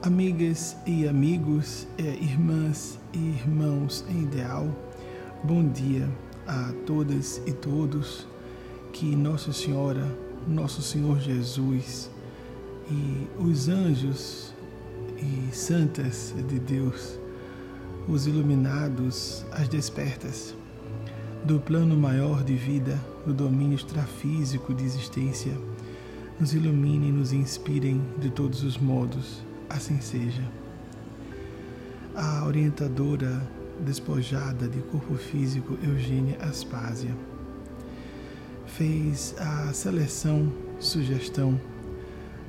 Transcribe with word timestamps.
Amigas 0.00 0.76
e 0.86 1.08
amigos, 1.08 1.84
é, 1.98 2.02
irmãs 2.02 3.00
e 3.12 3.18
irmãos 3.18 4.04
em 4.08 4.22
ideal, 4.22 4.68
bom 5.42 5.68
dia 5.68 6.08
a 6.46 6.72
todas 6.86 7.42
e 7.44 7.52
todos. 7.52 8.24
Que 8.92 9.16
Nossa 9.16 9.52
Senhora, 9.52 10.06
Nosso 10.46 10.82
Senhor 10.82 11.18
Jesus 11.18 12.08
e 12.88 13.26
os 13.40 13.68
anjos 13.68 14.54
e 15.16 15.52
santas 15.52 16.32
de 16.46 16.60
Deus, 16.60 17.18
os 18.06 18.28
iluminados, 18.28 19.44
as 19.50 19.66
despertas, 19.66 20.54
do 21.42 21.58
plano 21.58 21.96
maior 21.96 22.44
de 22.44 22.54
vida, 22.54 22.96
do 23.26 23.34
domínio 23.34 23.74
extrafísico 23.74 24.72
de 24.72 24.84
existência, 24.84 25.58
nos 26.38 26.54
iluminem 26.54 27.08
e 27.08 27.12
nos 27.12 27.32
inspirem 27.32 28.00
de 28.16 28.30
todos 28.30 28.62
os 28.62 28.78
modos 28.78 29.47
assim 29.68 30.00
seja. 30.00 30.42
A 32.14 32.44
orientadora 32.44 33.42
despojada 33.80 34.68
de 34.68 34.80
corpo 34.82 35.14
físico 35.14 35.78
Eugênia 35.82 36.36
Aspásia 36.40 37.16
fez 38.66 39.34
a 39.38 39.72
seleção, 39.72 40.52
sugestão 40.80 41.58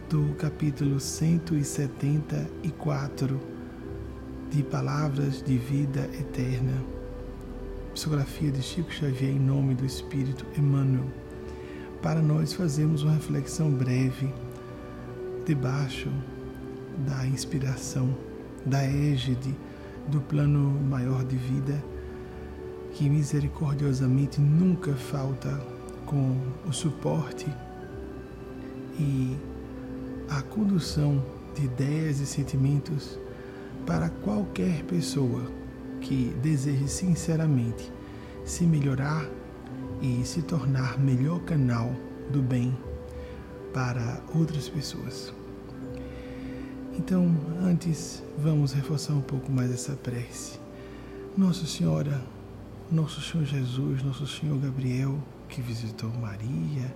do 0.10 0.34
capítulo 0.36 1.00
174 1.00 3.40
de 4.50 4.64
Palavras 4.64 5.44
de 5.44 5.58
Vida 5.58 6.10
Eterna, 6.20 6.84
psicografia 7.94 8.52
de 8.52 8.64
Chico 8.64 8.92
Xavier 8.92 9.32
em 9.32 9.40
nome 9.40 9.76
do 9.76 9.86
Espírito 9.86 10.46
Emmanuel, 10.58 11.06
para 12.02 12.22
nós 12.22 12.54
fazermos 12.54 13.04
uma 13.04 13.14
reflexão 13.14 13.70
breve 13.70 14.34
debaixo 15.46 16.10
da 17.06 17.26
inspiração, 17.26 18.16
da 18.66 18.84
égide 18.84 19.56
do 20.08 20.20
plano 20.22 20.72
maior 20.90 21.24
de 21.24 21.38
vida, 21.38 21.84
que 22.94 23.10
misericordiosamente 23.10 24.42
nunca 24.42 24.94
falta 24.94 25.50
com 26.06 26.36
o 26.68 26.74
suporte 26.74 27.48
e 29.00 29.38
a 30.30 30.42
condução 30.42 31.24
de 31.56 31.66
ideias 31.66 32.20
e 32.20 32.26
sentimentos 32.26 33.20
para 33.86 34.10
qualquer 34.10 34.84
pessoa 34.84 35.44
que 36.02 36.36
deseje 36.42 36.88
sinceramente 36.88 37.92
se 38.46 38.66
melhorar 38.66 39.26
e 40.02 40.26
se 40.26 40.42
tornar 40.42 41.00
melhor 41.00 41.40
canal 41.42 41.92
do 42.32 42.42
bem 42.42 42.76
para 43.74 44.22
outras 44.34 44.68
pessoas. 44.70 45.39
Então, 47.00 47.34
antes, 47.64 48.22
vamos 48.38 48.74
reforçar 48.74 49.14
um 49.14 49.22
pouco 49.22 49.50
mais 49.50 49.72
essa 49.72 49.94
prece. 49.94 50.60
Nossa 51.38 51.66
Senhora, 51.66 52.22
Nosso 52.92 53.22
Senhor 53.22 53.46
Jesus, 53.46 54.04
Nosso 54.04 54.28
Senhor 54.28 54.60
Gabriel, 54.60 55.18
que 55.48 55.62
visitou 55.62 56.10
Maria 56.10 56.94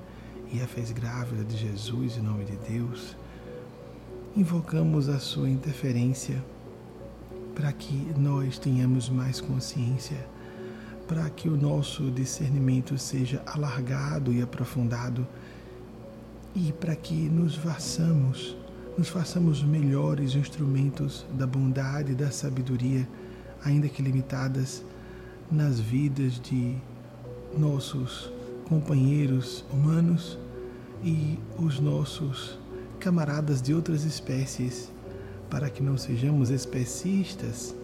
e 0.51 0.61
a 0.61 0.67
fez 0.67 0.91
grávida 0.91 1.45
de 1.45 1.55
Jesus 1.55 2.17
em 2.17 2.21
nome 2.21 2.43
de 2.43 2.57
Deus, 2.69 3.15
invocamos 4.35 5.07
a 5.07 5.19
sua 5.19 5.49
interferência 5.49 6.43
para 7.55 7.71
que 7.71 7.95
nós 8.17 8.59
tenhamos 8.59 9.07
mais 9.07 9.39
consciência, 9.39 10.17
para 11.07 11.29
que 11.29 11.47
o 11.47 11.55
nosso 11.55 12.11
discernimento 12.11 12.97
seja 12.97 13.41
alargado 13.45 14.33
e 14.33 14.41
aprofundado 14.41 15.25
e 16.53 16.73
para 16.73 16.93
que 16.93 17.13
nos 17.13 17.55
façamos 17.55 18.57
nos 18.97 19.09
façamos 19.09 19.63
melhores 19.63 20.35
instrumentos 20.35 21.25
da 21.33 21.47
bondade 21.47 22.11
e 22.11 22.15
da 22.15 22.29
sabedoria, 22.29 23.07
ainda 23.63 23.89
que 23.89 24.01
limitadas, 24.01 24.83
nas 25.51 25.79
vidas 25.79 26.39
de 26.39 26.75
nossos 27.57 28.31
companheiros 28.67 29.65
humanos 29.71 30.37
e 31.03 31.37
os 31.57 31.79
nossos 31.79 32.57
camaradas 32.99 33.61
de 33.61 33.73
outras 33.73 34.03
espécies, 34.03 34.91
para 35.49 35.69
que 35.69 35.83
não 35.83 35.97
sejamos 35.97 36.49
especistas, 36.49 37.75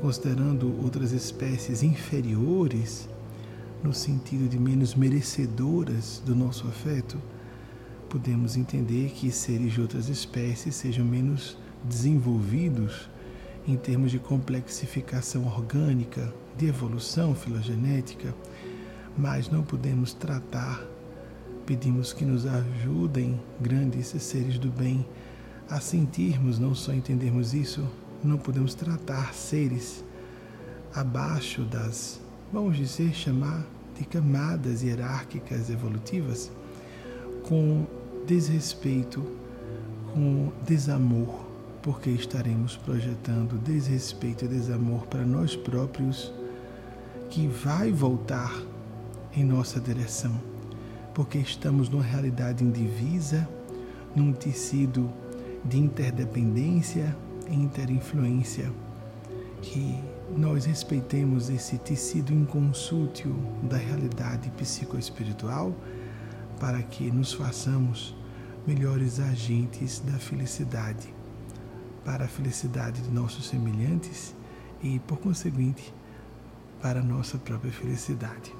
considerando 0.00 0.74
outras 0.82 1.12
espécies 1.12 1.82
inferiores, 1.82 3.08
no 3.82 3.92
sentido 3.92 4.48
de 4.48 4.58
menos 4.58 4.94
merecedoras 4.94 6.22
do 6.24 6.34
nosso 6.34 6.66
afeto 6.66 7.18
podemos 8.10 8.56
entender 8.56 9.10
que 9.10 9.30
seres 9.30 9.72
de 9.72 9.80
outras 9.80 10.08
espécies 10.08 10.74
sejam 10.74 11.04
menos 11.04 11.56
desenvolvidos 11.84 13.08
em 13.68 13.76
termos 13.76 14.10
de 14.10 14.18
complexificação 14.18 15.46
orgânica, 15.46 16.34
de 16.56 16.66
evolução 16.66 17.36
filogenética, 17.36 18.34
mas 19.16 19.48
não 19.48 19.62
podemos 19.62 20.12
tratar, 20.12 20.84
pedimos 21.64 22.12
que 22.12 22.24
nos 22.24 22.44
ajudem, 22.46 23.40
grandes 23.60 24.08
seres 24.08 24.58
do 24.58 24.70
bem, 24.70 25.06
a 25.68 25.78
sentirmos, 25.78 26.58
não 26.58 26.74
só 26.74 26.92
entendermos 26.92 27.54
isso, 27.54 27.86
não 28.24 28.38
podemos 28.38 28.74
tratar 28.74 29.32
seres 29.32 30.04
abaixo 30.92 31.62
das, 31.62 32.20
vamos 32.52 32.76
dizer, 32.76 33.14
chamar 33.14 33.64
de 33.96 34.04
camadas 34.04 34.82
hierárquicas 34.82 35.70
evolutivas, 35.70 36.50
com 37.44 37.86
desrespeito 38.26 39.24
com 40.12 40.50
desamor, 40.66 41.44
porque 41.82 42.10
estaremos 42.10 42.76
projetando 42.76 43.58
desrespeito 43.58 44.44
e 44.44 44.48
desamor 44.48 45.06
para 45.06 45.24
nós 45.24 45.56
próprios, 45.56 46.32
que 47.30 47.46
vai 47.46 47.92
voltar 47.92 48.52
em 49.34 49.44
nossa 49.44 49.80
direção, 49.80 50.34
porque 51.14 51.38
estamos 51.38 51.88
numa 51.88 52.02
realidade 52.02 52.64
indivisa, 52.64 53.48
num 54.14 54.32
tecido 54.32 55.10
de 55.64 55.78
interdependência 55.78 57.16
e 57.48 57.54
interinfluência, 57.54 58.70
que 59.62 59.98
nós 60.36 60.64
respeitemos 60.64 61.50
esse 61.50 61.78
tecido 61.78 62.32
inconsútil 62.32 63.34
da 63.62 63.76
realidade 63.76 64.50
psicoespiritual 64.50 65.74
para 66.60 66.82
que 66.82 67.10
nos 67.10 67.32
façamos 67.32 68.14
melhores 68.66 69.18
agentes 69.18 69.98
da 70.00 70.18
felicidade, 70.18 71.12
para 72.04 72.26
a 72.26 72.28
felicidade 72.28 73.00
de 73.00 73.10
nossos 73.10 73.48
semelhantes 73.48 74.34
e, 74.82 74.98
por 75.00 75.18
conseguinte, 75.18 75.92
para 76.82 77.00
a 77.00 77.02
nossa 77.02 77.38
própria 77.38 77.72
felicidade. 77.72 78.54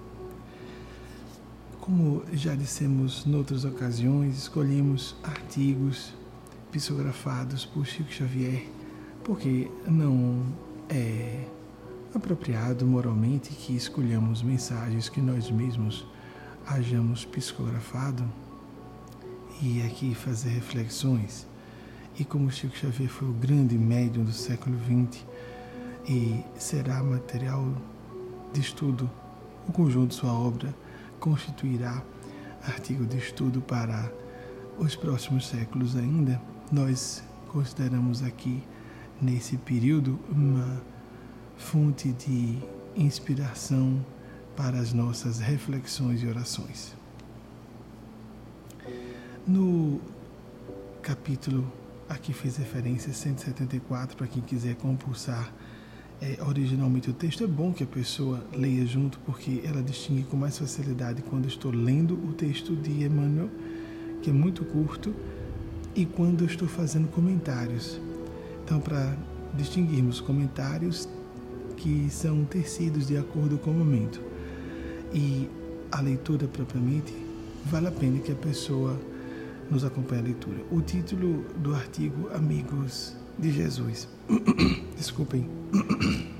Como 1.79 2.25
já 2.33 2.55
dissemos 2.55 3.27
em 3.27 3.35
outras 3.35 3.65
ocasiões, 3.65 4.37
escolhemos 4.37 5.15
artigos 5.23 6.15
psicografados 6.73 7.67
por 7.67 7.85
Chico 7.85 8.13
Xavier, 8.13 8.67
porque 9.25 9.71
não 9.87 10.43
é 10.89 11.47
apropriado 12.15 12.87
moralmente 12.87 13.51
que 13.51 13.77
escolhamos 13.77 14.43
mensagens 14.43 15.09
que 15.09 15.21
nós 15.21 15.51
mesmos 15.51 16.07
hajamos 16.71 17.25
psicografado 17.25 18.25
e 19.61 19.83
aqui 19.83 20.15
fazer 20.15 20.51
reflexões. 20.51 21.47
E 22.17 22.25
como 22.25 22.51
Chico 22.51 22.77
Xavier 22.77 23.09
foi 23.09 23.29
o 23.29 23.33
grande 23.33 23.77
médium 23.77 24.25
do 24.25 24.33
século 24.33 24.79
XX 24.79 25.25
e 26.09 26.45
será 26.57 27.03
material 27.03 27.75
de 28.53 28.61
estudo, 28.61 29.11
o 29.69 29.73
conjunto 29.73 30.11
de 30.11 30.15
sua 30.15 30.33
obra 30.33 30.75
constituirá 31.19 32.03
artigo 32.63 33.05
de 33.05 33.19
estudo 33.19 33.61
para 33.61 34.11
os 34.79 34.95
próximos 34.95 35.49
séculos 35.49 35.97
ainda, 35.97 36.41
nós 36.71 37.23
consideramos 37.49 38.23
aqui 38.23 38.63
nesse 39.21 39.57
período 39.57 40.19
uma 40.31 40.81
fonte 41.57 42.13
de 42.13 42.59
inspiração 42.97 44.05
para 44.61 44.79
as 44.79 44.93
nossas 44.93 45.39
reflexões 45.39 46.23
e 46.23 46.27
orações. 46.27 46.95
No 49.47 49.99
capítulo 51.01 51.67
a 52.07 52.19
que 52.19 52.35
fiz 52.35 52.59
referência 52.59 53.11
174, 53.11 54.19
para 54.19 54.27
quem 54.27 54.43
quiser 54.43 54.75
compulsar 54.75 55.51
é, 56.21 56.37
originalmente 56.47 57.09
o 57.09 57.15
texto, 57.15 57.43
é 57.43 57.47
bom 57.47 57.73
que 57.73 57.85
a 57.85 57.87
pessoa 57.87 58.45
leia 58.53 58.85
junto, 58.85 59.19
porque 59.21 59.63
ela 59.65 59.83
distingue 59.83 60.25
com 60.25 60.37
mais 60.37 60.59
facilidade 60.59 61.23
quando 61.23 61.49
estou 61.49 61.71
lendo 61.71 62.13
o 62.13 62.35
texto 62.35 62.77
de 62.77 63.03
Emmanuel, 63.03 63.49
que 64.21 64.29
é 64.29 64.33
muito 64.33 64.63
curto, 64.67 65.15
e 65.95 66.05
quando 66.05 66.45
estou 66.45 66.69
fazendo 66.69 67.09
comentários. 67.09 67.99
Então, 68.63 68.79
para 68.79 69.17
distinguirmos 69.55 70.21
comentários 70.21 71.09
que 71.79 72.11
são 72.11 72.45
tecidos 72.45 73.07
de 73.07 73.17
acordo 73.17 73.57
com 73.57 73.71
o 73.71 73.75
momento 73.75 74.29
e 75.13 75.49
a 75.91 76.01
leitura 76.01 76.47
propriamente, 76.47 77.15
vale 77.67 77.89
a 77.89 77.93
pena 77.93 78.19
que 78.21 78.33
a 78.33 78.37
pessoa 78.37 78.99
nos 79.71 79.85
acompanhe 79.85 80.21
a 80.21 80.25
leitura. 80.25 80.59
O 80.71 80.81
título 80.81 81.45
do 81.57 81.75
artigo, 81.75 82.29
amigos 82.35 83.15
de 83.39 83.51
Jesus. 83.51 84.09
Desculpem. 84.97 85.49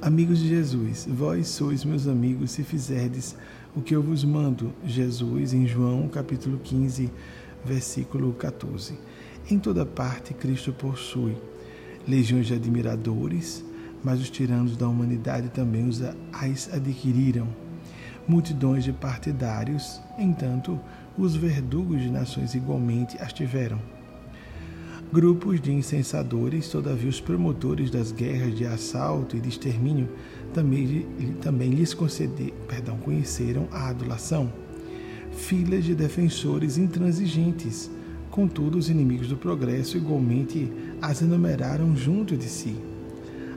Amigos 0.00 0.38
de 0.38 0.48
Jesus, 0.48 1.06
vós 1.08 1.48
sois 1.48 1.82
meus 1.84 2.06
amigos 2.06 2.50
se 2.50 2.62
fizerdes 2.62 3.34
o 3.74 3.80
que 3.80 3.96
eu 3.96 4.02
vos 4.02 4.22
mando. 4.24 4.72
Jesus, 4.84 5.52
em 5.52 5.66
João 5.66 6.06
capítulo 6.08 6.58
15, 6.58 7.10
versículo 7.64 8.32
14. 8.34 8.98
Em 9.50 9.58
toda 9.58 9.86
parte, 9.86 10.34
Cristo 10.34 10.72
possui 10.72 11.36
legiões 12.06 12.46
de 12.46 12.54
admiradores, 12.54 13.64
mas 14.06 14.20
os 14.20 14.30
tiranos 14.30 14.76
da 14.76 14.88
humanidade 14.88 15.48
também 15.48 15.88
os 15.88 16.00
as 16.32 16.72
adquiriram. 16.72 17.48
Multidões 18.28 18.84
de 18.84 18.92
partidários, 18.92 20.00
entanto, 20.16 20.78
os 21.18 21.34
verdugos 21.34 22.00
de 22.00 22.08
nações 22.08 22.54
igualmente 22.54 23.20
as 23.20 23.32
tiveram. 23.32 23.80
Grupos 25.12 25.60
de 25.60 25.72
incensadores, 25.72 26.68
todavia 26.68 27.10
os 27.10 27.20
promotores 27.20 27.90
das 27.90 28.12
guerras 28.12 28.56
de 28.56 28.64
assalto 28.64 29.36
e 29.36 29.40
de 29.40 29.48
extermínio 29.48 30.08
também, 30.54 31.04
também 31.40 31.70
lhes 31.70 31.92
conceder, 31.92 32.54
perdão, 32.68 32.96
conheceram 32.98 33.66
a 33.72 33.88
adulação. 33.88 34.52
Filas 35.32 35.82
de 35.82 35.96
defensores 35.96 36.78
intransigentes, 36.78 37.90
contudo 38.30 38.78
os 38.78 38.88
inimigos 38.88 39.26
do 39.26 39.36
progresso 39.36 39.96
igualmente 39.96 40.70
as 41.02 41.22
enumeraram 41.22 41.96
junto 41.96 42.36
de 42.36 42.48
si. 42.48 42.76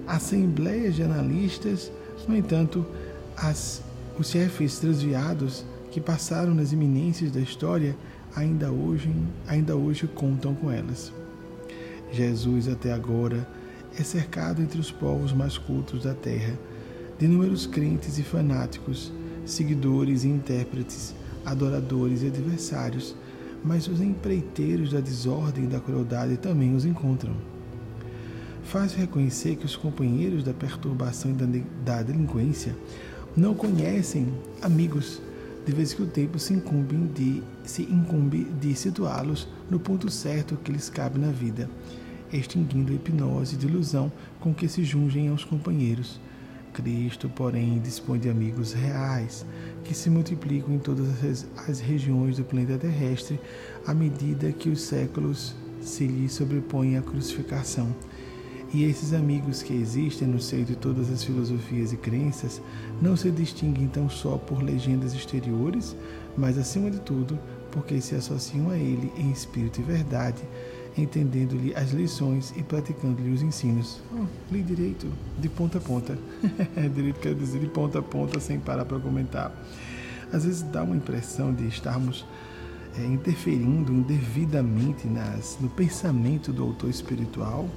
Assembleias 0.09 0.95
de 0.95 1.03
analistas, 1.03 1.91
no 2.27 2.35
entanto, 2.35 2.83
as, 3.37 3.83
os 4.17 4.31
chefes 4.31 4.79
transviados 4.79 5.63
que 5.91 6.01
passaram 6.01 6.51
nas 6.55 6.71
iminências 6.71 7.31
da 7.31 7.39
história 7.39 7.95
ainda 8.35 8.71
hoje, 8.71 9.15
ainda 9.47 9.75
hoje 9.75 10.07
contam 10.07 10.55
com 10.55 10.71
elas. 10.71 11.13
Jesus, 12.11 12.67
até 12.67 12.91
agora, 12.91 13.47
é 13.99 14.03
cercado 14.03 14.63
entre 14.63 14.79
os 14.79 14.91
povos 14.91 15.31
mais 15.31 15.59
cultos 15.59 16.05
da 16.05 16.15
terra, 16.15 16.57
de 17.19 17.25
inúmeros 17.25 17.67
crentes 17.67 18.17
e 18.17 18.23
fanáticos, 18.23 19.13
seguidores 19.45 20.23
e 20.23 20.27
intérpretes, 20.27 21.13
adoradores 21.45 22.23
e 22.23 22.27
adversários, 22.27 23.15
mas 23.63 23.87
os 23.87 24.01
empreiteiros 24.01 24.91
da 24.91 25.01
desordem 25.01 25.65
e 25.65 25.67
da 25.67 25.79
crueldade 25.79 26.35
também 26.37 26.75
os 26.75 26.83
encontram. 26.83 27.35
Faz 28.69 28.93
reconhecer 28.93 29.55
que 29.55 29.65
os 29.65 29.75
companheiros 29.75 30.43
da 30.43 30.53
perturbação 30.53 31.31
e 31.31 31.63
da 31.83 32.03
delinquência 32.03 32.75
não 33.35 33.55
conhecem 33.55 34.31
amigos, 34.61 35.19
de 35.65 35.73
vez 35.73 35.91
que 35.91 36.03
o 36.03 36.05
tempo 36.05 36.37
se 36.37 36.53
incumbe 36.53 36.95
de, 36.95 37.41
se 37.63 37.81
incumbe 37.81 38.43
de 38.61 38.75
situá-los 38.75 39.47
no 39.71 39.79
ponto 39.79 40.11
certo 40.11 40.55
que 40.55 40.71
lhes 40.71 40.87
cabe 40.87 41.17
na 41.17 41.31
vida, 41.31 41.67
extinguindo 42.31 42.91
a 42.91 42.95
hipnose 42.95 43.57
de 43.57 43.65
ilusão 43.65 44.11
com 44.39 44.53
que 44.53 44.67
se 44.67 44.83
jungem 44.83 45.29
aos 45.29 45.43
companheiros. 45.43 46.21
Cristo, 46.71 47.27
porém, 47.27 47.79
dispõe 47.79 48.19
de 48.19 48.29
amigos 48.29 48.73
reais, 48.73 49.47
que 49.83 49.95
se 49.95 50.11
multiplicam 50.11 50.75
em 50.75 50.77
todas 50.79 51.47
as 51.67 51.79
regiões 51.79 52.37
do 52.37 52.43
planeta 52.43 52.77
terrestre 52.77 53.39
à 53.87 53.95
medida 53.95 54.51
que 54.51 54.69
os 54.69 54.81
séculos 54.81 55.55
se 55.81 56.05
lhe 56.05 56.29
sobrepõem 56.29 56.97
à 56.97 57.01
crucificação. 57.01 57.91
E 58.71 58.83
esses 58.83 59.13
amigos 59.13 59.63
que 59.63 59.73
existem 59.73 60.27
no 60.27 60.39
seio 60.39 60.63
de 60.63 60.75
todas 60.75 61.09
as 61.09 61.23
filosofias 61.23 61.91
e 61.91 61.97
crenças 61.97 62.61
não 63.01 63.17
se 63.17 63.31
distinguem 63.31 63.87
tão 63.87 64.07
só 64.07 64.37
por 64.37 64.61
legendas 64.61 65.13
exteriores, 65.13 65.95
mas 66.37 66.57
acima 66.57 66.91
de 66.91 66.99
tudo 66.99 67.37
porque 67.71 67.99
se 67.99 68.13
associam 68.15 68.69
a 68.69 68.77
ele 68.77 69.11
em 69.17 69.31
espírito 69.31 69.79
e 69.79 69.83
verdade, 69.83 70.43
entendendo-lhe 70.95 71.73
as 71.75 71.91
lições 71.91 72.53
e 72.55 72.61
praticando-lhe 72.61 73.31
os 73.31 73.41
ensinos. 73.41 74.01
Oh, 74.13 74.25
li 74.51 74.61
direito, 74.61 75.07
de 75.39 75.49
ponta 75.49 75.79
a 75.79 75.81
ponta. 75.81 76.17
direito 76.93 77.19
quer 77.19 77.33
dizer 77.33 77.59
de 77.59 77.67
ponta 77.67 77.99
a 77.99 78.03
ponta, 78.03 78.39
sem 78.39 78.59
parar 78.59 78.85
para 78.85 78.99
comentar. 78.99 79.51
Às 80.31 80.45
vezes 80.45 80.61
dá 80.61 80.83
uma 80.83 80.95
impressão 80.95 81.51
de 81.51 81.67
estarmos 81.67 82.23
é, 82.99 83.03
interferindo 83.03 83.91
indevidamente 83.91 85.07
nas, 85.07 85.57
no 85.59 85.69
pensamento 85.69 86.53
do 86.53 86.63
autor 86.63 86.89
espiritual 86.89 87.67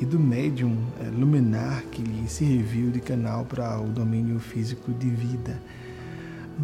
e 0.00 0.06
do 0.06 0.18
médium 0.18 0.76
é, 1.00 1.04
luminar 1.04 1.82
que 1.92 2.02
lhe 2.02 2.28
serviu 2.28 2.90
de 2.90 3.00
canal 3.00 3.44
para 3.44 3.80
o 3.80 3.88
domínio 3.88 4.40
físico 4.40 4.92
de 4.92 5.10
vida 5.10 5.60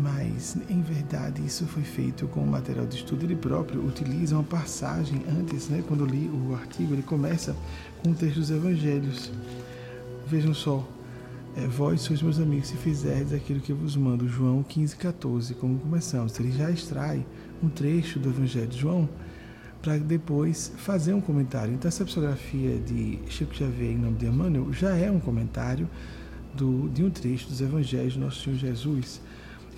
mas 0.02 0.56
em 0.68 0.80
verdade 0.82 1.44
isso 1.44 1.66
foi 1.66 1.82
feito 1.82 2.26
com 2.28 2.40
o 2.40 2.46
material 2.46 2.86
de 2.86 2.96
estudo. 2.96 3.24
Ele 3.24 3.36
próprio 3.36 3.84
utiliza 3.84 4.34
uma 4.34 4.44
passagem 4.44 5.22
antes, 5.28 5.68
né, 5.68 5.82
quando 5.86 6.04
li 6.04 6.28
o 6.28 6.54
artigo, 6.54 6.94
ele 6.94 7.02
começa 7.02 7.56
com 8.02 8.10
o 8.10 8.14
texto 8.14 8.36
dos 8.36 8.50
evangelhos. 8.50 9.32
Vejam 10.26 10.52
só, 10.52 10.86
é, 11.56 11.66
vós 11.66 12.02
sois 12.02 12.20
meus 12.20 12.38
amigos 12.38 12.68
se 12.68 12.76
fizerdes 12.76 13.32
aquilo 13.32 13.60
que 13.60 13.72
vos 13.72 13.96
mando, 13.96 14.28
João 14.28 14.62
15, 14.62 14.96
14, 14.96 15.54
como 15.54 15.78
começamos. 15.78 16.38
Ele 16.38 16.52
já 16.52 16.70
extrai 16.70 17.24
um 17.62 17.68
trecho 17.68 18.18
do 18.18 18.28
evangelho 18.28 18.66
de 18.66 18.78
João 18.78 19.08
para 19.82 19.98
depois 19.98 20.72
fazer 20.76 21.14
um 21.14 21.20
comentário. 21.20 21.74
Então 21.74 21.88
essa 21.88 22.04
psicografia 22.04 22.78
de 22.78 23.18
Chico 23.28 23.54
Xavier 23.54 23.92
em 23.92 23.98
nome 23.98 24.16
de 24.16 24.26
Emmanuel 24.26 24.72
já 24.72 24.96
é 24.96 25.10
um 25.10 25.20
comentário 25.20 25.88
do, 26.54 26.88
de 26.88 27.04
um 27.04 27.10
trecho 27.10 27.48
dos 27.48 27.60
evangelhos 27.60 28.14
do 28.14 28.20
nosso 28.20 28.42
Senhor 28.42 28.58
Jesus. 28.58 29.20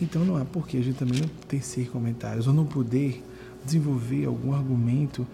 Então 0.00 0.24
não 0.24 0.36
há 0.36 0.44
por 0.44 0.66
que 0.66 0.76
a 0.76 0.82
gente 0.82 0.96
também 0.96 1.20
não 1.20 1.28
tecer 1.46 1.90
comentários 1.90 2.46
ou 2.46 2.54
não 2.54 2.64
poder 2.64 3.22
desenvolver 3.64 4.24
algum 4.26 4.54
argumento 4.54 5.26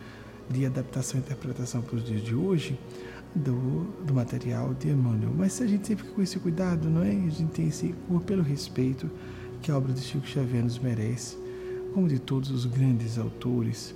de 0.49 0.67
adaptação 0.67 1.21
e 1.21 1.23
interpretação 1.23 1.83
para 1.83 1.97
os 1.97 2.05
dias 2.05 2.23
de 2.23 2.35
hoje 2.35 2.79
do, 3.35 3.85
do 4.05 4.15
material 4.15 4.75
de 4.75 4.89
Emmanuel. 4.89 5.33
Mas 5.37 5.61
a 5.61 5.67
gente 5.67 5.87
sempre 5.87 6.05
fica 6.05 6.17
com 6.17 6.23
esse 6.23 6.39
cuidado, 6.39 6.89
não 6.89 7.03
é? 7.03 7.11
A 7.11 7.31
gente 7.31 7.53
tem 7.53 7.69
esse, 7.69 7.95
pelo 8.27 8.43
respeito 8.43 9.11
que 9.61 9.71
a 9.71 9.77
obra 9.77 9.93
de 9.93 10.01
Chico 10.01 10.27
Xavier 10.27 10.63
nos 10.63 10.79
merece, 10.79 11.37
como 11.93 12.07
de 12.09 12.19
todos 12.19 12.51
os 12.51 12.67
grandes 12.67 13.19
autores, 13.19 13.95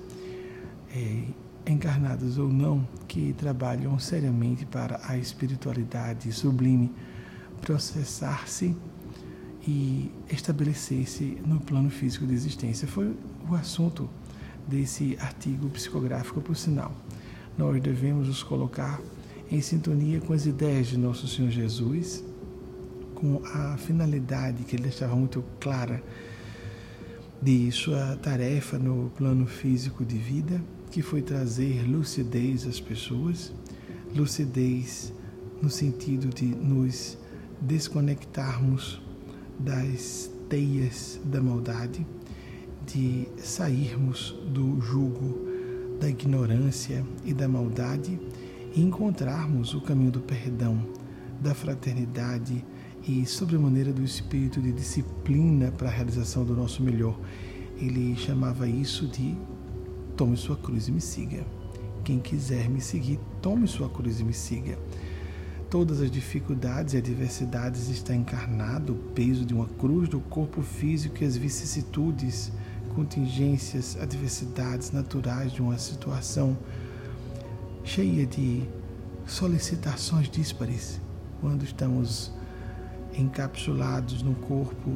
é, 0.94 1.24
encarnados 1.66 2.38
ou 2.38 2.48
não, 2.48 2.86
que 3.06 3.32
trabalham 3.34 3.98
seriamente 3.98 4.64
para 4.64 5.00
a 5.04 5.16
espiritualidade 5.16 6.32
sublime 6.32 6.90
processar-se 7.60 8.76
e 9.66 10.10
estabelecer-se 10.30 11.38
no 11.44 11.60
plano 11.60 11.90
físico 11.90 12.26
de 12.26 12.34
existência. 12.34 12.88
Foi 12.88 13.14
o 13.48 13.54
assunto 13.54 14.08
desse 14.66 15.16
artigo 15.20 15.68
psicográfico, 15.68 16.40
por 16.40 16.56
sinal. 16.56 16.92
Nós 17.56 17.80
devemos 17.82 18.28
nos 18.28 18.42
colocar 18.42 19.00
em 19.50 19.60
sintonia 19.60 20.20
com 20.20 20.32
as 20.32 20.46
ideias 20.46 20.88
de 20.88 20.98
Nosso 20.98 21.26
Senhor 21.26 21.50
Jesus, 21.50 22.22
com 23.14 23.42
a 23.44 23.76
finalidade 23.76 24.62
que 24.64 24.76
ele 24.76 24.84
deixava 24.84 25.16
muito 25.16 25.42
clara 25.58 26.02
de 27.40 27.70
sua 27.72 28.16
tarefa 28.16 28.78
no 28.78 29.10
plano 29.16 29.46
físico 29.46 30.04
de 30.04 30.16
vida, 30.16 30.62
que 30.90 31.02
foi 31.02 31.22
trazer 31.22 31.88
lucidez 31.88 32.66
às 32.66 32.80
pessoas, 32.80 33.52
lucidez 34.14 35.12
no 35.62 35.70
sentido 35.70 36.28
de 36.28 36.46
nos 36.46 37.18
desconectarmos 37.60 39.00
das 39.58 40.30
teias 40.48 41.20
da 41.24 41.40
maldade, 41.40 42.06
de 42.86 43.28
sairmos 43.38 44.34
do 44.52 44.80
jugo 44.80 45.46
da 46.00 46.08
ignorância 46.08 47.04
e 47.24 47.34
da 47.34 47.48
maldade 47.48 48.18
e 48.74 48.80
encontrarmos 48.80 49.74
o 49.74 49.80
caminho 49.80 50.12
do 50.12 50.20
perdão, 50.20 50.86
da 51.40 51.54
fraternidade 51.54 52.64
e, 53.06 53.24
sobremaneira, 53.26 53.92
do 53.92 54.02
espírito 54.02 54.60
de 54.60 54.72
disciplina 54.72 55.70
para 55.72 55.88
a 55.88 55.90
realização 55.90 56.44
do 56.44 56.54
nosso 56.54 56.82
melhor. 56.82 57.18
Ele 57.76 58.16
chamava 58.16 58.68
isso 58.68 59.06
de 59.06 59.36
tome 60.18 60.36
sua 60.36 60.56
cruz 60.56 60.86
e 60.88 60.92
me 60.92 61.00
siga. 61.00 61.46
Quem 62.04 62.18
quiser 62.18 62.68
me 62.68 62.82
seguir, 62.82 63.18
tome 63.40 63.66
sua 63.66 63.88
cruz 63.88 64.20
e 64.20 64.24
me 64.24 64.34
siga 64.34 64.76
todas 65.70 66.00
as 66.00 66.10
dificuldades 66.10 66.94
e 66.94 66.96
adversidades 66.96 67.88
está 67.88 68.14
encarnado 68.14 68.94
o 68.94 68.96
peso 69.12 69.44
de 69.44 69.52
uma 69.52 69.66
cruz 69.66 70.08
do 70.08 70.20
corpo 70.20 70.62
físico 70.62 71.22
e 71.22 71.26
as 71.26 71.36
vicissitudes, 71.36 72.50
contingências, 72.94 73.96
adversidades 74.00 74.90
naturais 74.90 75.52
de 75.52 75.60
uma 75.60 75.76
situação 75.78 76.56
cheia 77.84 78.26
de 78.26 78.62
solicitações 79.26 80.30
díspares 80.30 81.00
quando 81.40 81.64
estamos 81.64 82.32
encapsulados 83.16 84.22
no 84.22 84.34
corpo 84.34 84.90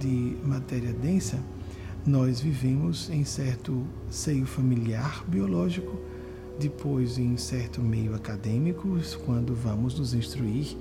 de 0.00 0.36
matéria 0.42 0.92
densa, 0.92 1.38
nós 2.06 2.40
vivemos 2.40 3.08
em 3.08 3.24
certo 3.24 3.82
seio 4.10 4.44
familiar 4.44 5.24
biológico 5.26 5.98
depois 6.58 7.18
em 7.18 7.36
certo 7.36 7.80
meio 7.80 8.14
acadêmico, 8.14 8.98
quando 9.24 9.54
vamos 9.54 9.98
nos 9.98 10.14
instruir, 10.14 10.76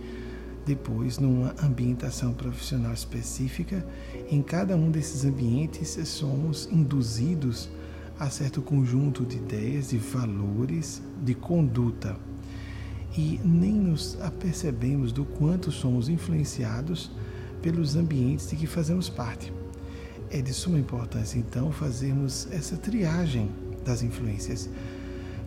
depois 0.65 1.17
numa 1.17 1.55
ambientação 1.61 2.33
profissional 2.33 2.93
específica. 2.93 3.85
Em 4.29 4.41
cada 4.41 4.75
um 4.75 4.91
desses 4.91 5.25
ambientes 5.25 5.97
somos 6.07 6.69
induzidos 6.71 7.69
a 8.19 8.29
certo 8.29 8.61
conjunto 8.61 9.25
de 9.25 9.37
ideias, 9.37 9.89
de 9.89 9.97
valores, 9.97 11.01
de 11.23 11.33
conduta. 11.33 12.15
E 13.17 13.39
nem 13.43 13.73
nos 13.73 14.19
apercebemos 14.21 15.11
do 15.11 15.25
quanto 15.25 15.71
somos 15.71 16.09
influenciados 16.09 17.11
pelos 17.61 17.95
ambientes 17.95 18.49
de 18.49 18.55
que 18.55 18.67
fazemos 18.67 19.09
parte. 19.09 19.51
É 20.35 20.41
de 20.41 20.51
suma 20.51 20.79
importância, 20.79 21.37
então, 21.37 21.71
fazermos 21.71 22.47
essa 22.51 22.75
triagem 22.75 23.51
das 23.85 24.01
influências. 24.01 24.67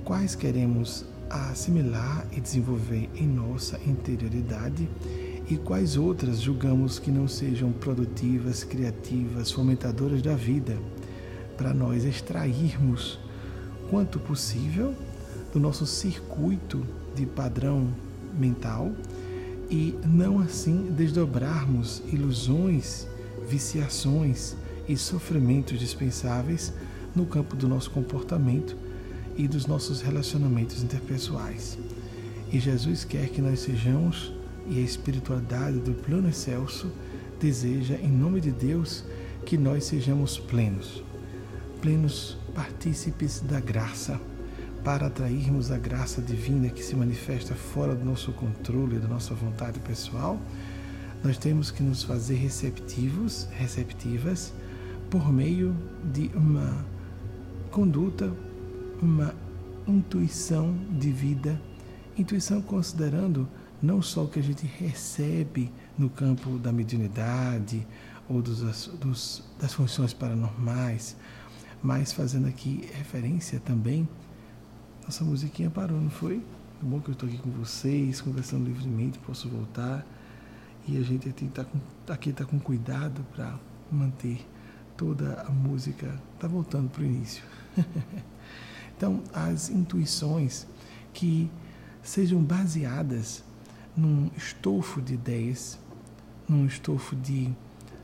Quais 0.05 0.37
queremos 0.37 1.05
assimilar 1.29 2.25
e 2.31 2.41
desenvolver 2.41 3.11
em 3.17 3.27
nossa 3.27 3.81
interioridade 3.85 4.89
e 5.51 5.57
quais 5.57 5.97
outras 5.97 6.41
julgamos 6.41 7.01
que 7.01 7.11
não 7.11 7.27
sejam 7.27 7.73
produtivas, 7.73 8.63
criativas, 8.63 9.51
fomentadoras 9.51 10.23
da 10.23 10.37
vida, 10.37 10.79
para 11.57 11.75
nós 11.75 12.05
extrairmos 12.05 13.19
quanto 13.91 14.21
possível 14.21 14.95
do 15.53 15.59
nosso 15.59 15.85
circuito 15.85 16.87
de 17.13 17.27
padrão 17.27 17.93
mental 18.39 18.93
e 19.69 19.99
não 20.05 20.39
assim 20.39 20.93
desdobrarmos 20.97 22.05
ilusões, 22.07 23.09
viciações 23.49 24.55
e 24.89 24.97
sofrimentos 24.97 25.79
dispensáveis 25.79 26.73
no 27.15 27.27
campo 27.27 27.57
do 27.57 27.67
nosso 27.67 27.91
comportamento 27.91 28.77
e 29.37 29.47
dos 29.49 29.67
nossos 29.67 30.01
relacionamentos 30.01 30.83
interpessoais. 30.83 31.79
E 32.53 32.59
Jesus 32.59 33.05
quer 33.05 33.29
que 33.29 33.43
nós 33.43 33.61
sejamos 33.61 34.33
e 34.69 34.79
a 34.79 34.83
espiritualidade 34.83 35.79
do 35.79 35.93
plano 35.93 36.29
excelso 36.29 36.91
deseja, 37.41 37.97
em 37.97 38.11
nome 38.11 38.41
de 38.41 38.51
Deus, 38.51 39.05
que 39.45 39.57
nós 39.57 39.85
sejamos 39.85 40.39
plenos, 40.39 41.03
plenos 41.81 42.37
partícipes 42.55 43.41
da 43.41 43.61
graça, 43.61 44.21
para 44.83 45.07
atrairmos 45.07 45.73
a 45.73 45.79
graça 45.79 46.23
divina 46.23 46.69
que 46.69 46.83
se 46.83 46.95
manifesta 46.95 47.55
fora 47.55 47.95
do 47.95 48.05
nosso 48.05 48.31
controle, 48.33 48.99
da 48.99 49.09
nossa 49.09 49.35
vontade 49.35 49.81
pessoal. 49.81 50.41
Nós 51.25 51.37
temos 51.37 51.73
que 51.73 51.83
nos 51.83 52.05
fazer 52.05 52.37
receptivos, 52.37 53.49
receptivas, 53.51 54.53
por 55.17 55.33
meio 55.33 55.75
de 56.13 56.31
uma 56.35 56.85
conduta, 57.71 58.31
uma 59.01 59.35
intuição 59.89 60.77
de 60.91 61.11
vida, 61.11 61.59
intuição 62.19 62.61
considerando 62.61 63.49
não 63.81 64.03
só 64.03 64.25
o 64.25 64.29
que 64.29 64.39
a 64.39 64.43
gente 64.43 64.67
recebe 64.67 65.73
no 65.97 66.11
campo 66.11 66.59
da 66.59 66.71
mediunidade 66.71 67.89
ou 68.29 68.43
dos, 68.43 68.89
dos, 69.01 69.43
das 69.59 69.73
funções 69.73 70.13
paranormais, 70.13 71.17
mas 71.83 72.13
fazendo 72.13 72.47
aqui 72.47 72.87
referência 72.93 73.59
também. 73.59 74.07
Nossa 75.03 75.25
musiquinha 75.25 75.71
parou, 75.71 75.99
não 75.99 76.11
foi? 76.11 76.43
É 76.83 76.85
bom 76.85 77.01
que 77.01 77.09
eu 77.09 77.15
estou 77.15 77.27
aqui 77.27 77.39
com 77.39 77.51
vocês, 77.53 78.21
conversando 78.21 78.67
livremente, 78.67 79.19
posso 79.21 79.49
voltar. 79.49 80.07
E 80.87 80.99
a 80.99 81.03
gente 81.03 81.27
aqui 81.27 81.47
está 81.47 81.65
com, 81.65 81.79
aqui 82.07 82.35
tá 82.35 82.45
com 82.45 82.61
cuidado 82.61 83.25
para 83.35 83.59
manter 83.91 84.47
toda 84.97 85.45
a 85.47 85.51
música. 85.51 86.21
Está 86.35 86.49
voltando 86.49 86.91
para 86.91 87.03
o 87.03 87.05
início. 87.05 87.43
então, 88.97 89.23
as 89.33 89.69
intuições 89.69 90.67
que 91.13 91.51
sejam 92.03 92.43
baseadas 92.43 93.45
num 93.97 94.31
estofo 94.37 95.01
de 95.01 95.15
ideias, 95.15 95.79
num 96.49 96.67
estofo 96.67 97.17
de 97.17 97.53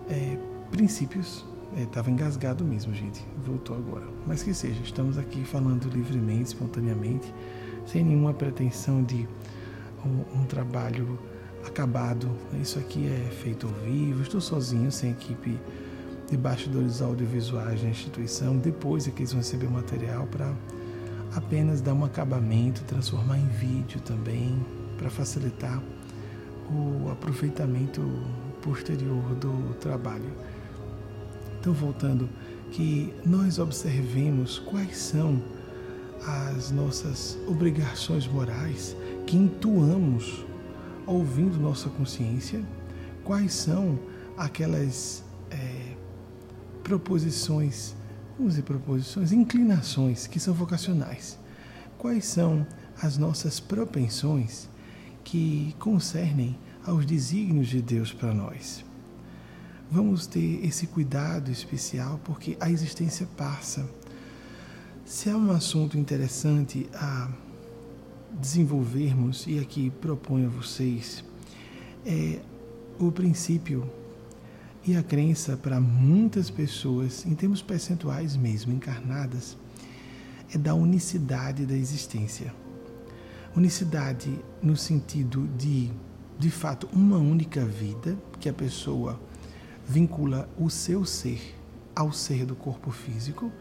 é, 0.08 0.38
princípios. 0.70 1.44
Estava 1.76 2.11
é, 2.11 2.12
engasgado 2.12 2.64
mesmo, 2.64 2.94
gente. 2.94 3.25
Voltou 3.44 3.76
agora. 3.76 4.06
Mas 4.26 4.42
que 4.42 4.52
seja, 4.52 4.80
estamos 4.82 5.18
aqui 5.18 5.44
falando 5.44 5.88
livremente, 5.88 6.49
espontaneamente, 6.49 7.32
sem 7.87 8.04
nenhuma 8.04 8.34
pretensão 8.34 9.02
de 9.02 9.28
um, 10.04 10.40
um 10.40 10.44
trabalho 10.44 11.18
acabado. 11.66 12.30
Isso 12.61 12.78
aqui 12.78 13.06
é 13.06 13.30
feito 13.42 13.66
ao 13.66 13.72
vivo. 13.84 14.22
Estou 14.22 14.40
sozinho, 14.40 14.90
sem 14.90 15.12
equipe 15.12 15.58
de 16.32 16.36
bastidores 16.38 17.02
audiovisuais 17.02 17.82
na 17.82 17.90
instituição. 17.90 18.56
Depois 18.56 19.06
é 19.06 19.10
que 19.10 19.20
eles 19.20 19.32
vão 19.32 19.42
receber 19.42 19.66
o 19.66 19.70
material 19.70 20.26
para 20.26 20.50
apenas 21.36 21.82
dar 21.82 21.92
um 21.92 22.06
acabamento, 22.06 22.82
transformar 22.84 23.38
em 23.38 23.48
vídeo 23.48 24.00
também, 24.00 24.58
para 24.96 25.10
facilitar 25.10 25.82
o 26.70 27.10
aproveitamento 27.10 28.00
posterior 28.62 29.22
do 29.34 29.74
trabalho. 29.74 30.32
Então, 31.60 31.74
voltando, 31.74 32.26
que 32.70 33.12
nós 33.26 33.58
observemos 33.58 34.58
quais 34.58 34.96
são 34.96 35.42
as 36.26 36.70
nossas 36.70 37.38
obrigações 37.46 38.26
morais 38.26 38.96
que 39.26 39.36
intuamos 39.36 40.46
ouvindo 41.06 41.60
nossa 41.60 41.90
consciência, 41.90 42.62
quais 43.22 43.52
são 43.52 43.98
aquelas 44.38 45.22
é, 45.50 45.81
proposições, 46.82 47.94
dizer 48.38 48.62
proposições, 48.62 49.32
inclinações 49.32 50.26
que 50.26 50.40
são 50.40 50.52
vocacionais, 50.52 51.38
quais 51.98 52.24
são 52.26 52.66
as 53.00 53.16
nossas 53.16 53.60
propensões 53.60 54.68
que 55.24 55.74
concernem 55.78 56.58
aos 56.84 57.06
desígnios 57.06 57.68
de 57.68 57.80
Deus 57.80 58.12
para 58.12 58.34
nós. 58.34 58.84
Vamos 59.90 60.26
ter 60.26 60.64
esse 60.64 60.86
cuidado 60.86 61.50
especial 61.50 62.18
porque 62.24 62.56
a 62.58 62.70
existência 62.70 63.26
passa. 63.36 63.88
Se 65.04 65.28
há 65.28 65.36
um 65.36 65.50
assunto 65.50 65.98
interessante 65.98 66.88
a 66.94 67.30
desenvolvermos, 68.32 69.46
e 69.46 69.58
aqui 69.58 69.90
proponho 70.00 70.46
a 70.46 70.50
vocês, 70.50 71.22
é 72.06 72.40
o 72.98 73.12
princípio 73.12 73.88
e 74.84 74.96
a 74.96 75.02
crença 75.02 75.56
para 75.56 75.80
muitas 75.80 76.50
pessoas, 76.50 77.24
em 77.24 77.34
termos 77.34 77.62
percentuais 77.62 78.36
mesmo, 78.36 78.72
encarnadas, 78.72 79.56
é 80.52 80.58
da 80.58 80.74
unicidade 80.74 81.64
da 81.64 81.74
existência. 81.74 82.52
Unicidade 83.56 84.38
no 84.62 84.76
sentido 84.76 85.48
de, 85.56 85.90
de 86.38 86.50
fato, 86.50 86.88
uma 86.92 87.16
única 87.16 87.64
vida, 87.64 88.18
que 88.40 88.48
a 88.48 88.52
pessoa 88.52 89.20
vincula 89.86 90.48
o 90.58 90.68
seu 90.68 91.04
ser 91.04 91.54
ao 91.94 92.12
ser 92.12 92.44
do 92.44 92.56
corpo 92.56 92.90
físico 92.90 93.52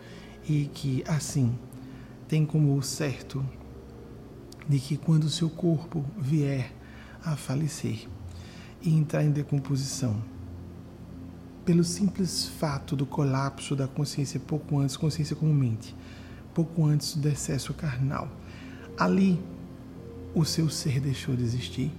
e 0.48 0.70
que, 0.74 1.04
assim, 1.08 1.58
tem 2.28 2.46
como 2.46 2.82
certo 2.82 3.46
de 4.68 4.80
que 4.80 4.98
quando 4.98 5.26
o 5.26 5.30
seu 5.30 5.50
corpo 5.50 6.04
vier 6.18 6.74
a 7.24 7.36
falecer 7.36 8.08
e 8.82 8.96
entrar 8.96 9.24
em 9.24 9.32
decomposição, 9.32 10.24
pelo 11.66 11.84
simples 11.84 12.48
fato 12.48 12.96
do 12.96 13.06
colapso 13.06 13.76
da 13.76 13.88
consciência 13.88 14.40
pouco 14.40 14.80
antes, 14.80 14.98
consciência 14.98 15.36
como 15.36 15.54
mente, 15.54 15.96
pouco 16.54 16.86
antes 16.86 17.16
do 17.16 17.28
excesso 17.28 17.74
carnal, 17.74 18.28
ali 18.98 19.40
o 20.34 20.44
seu 20.44 20.70
ser 20.70 21.00
deixou 21.00 21.36
de 21.36 21.44
existir. 21.44 21.92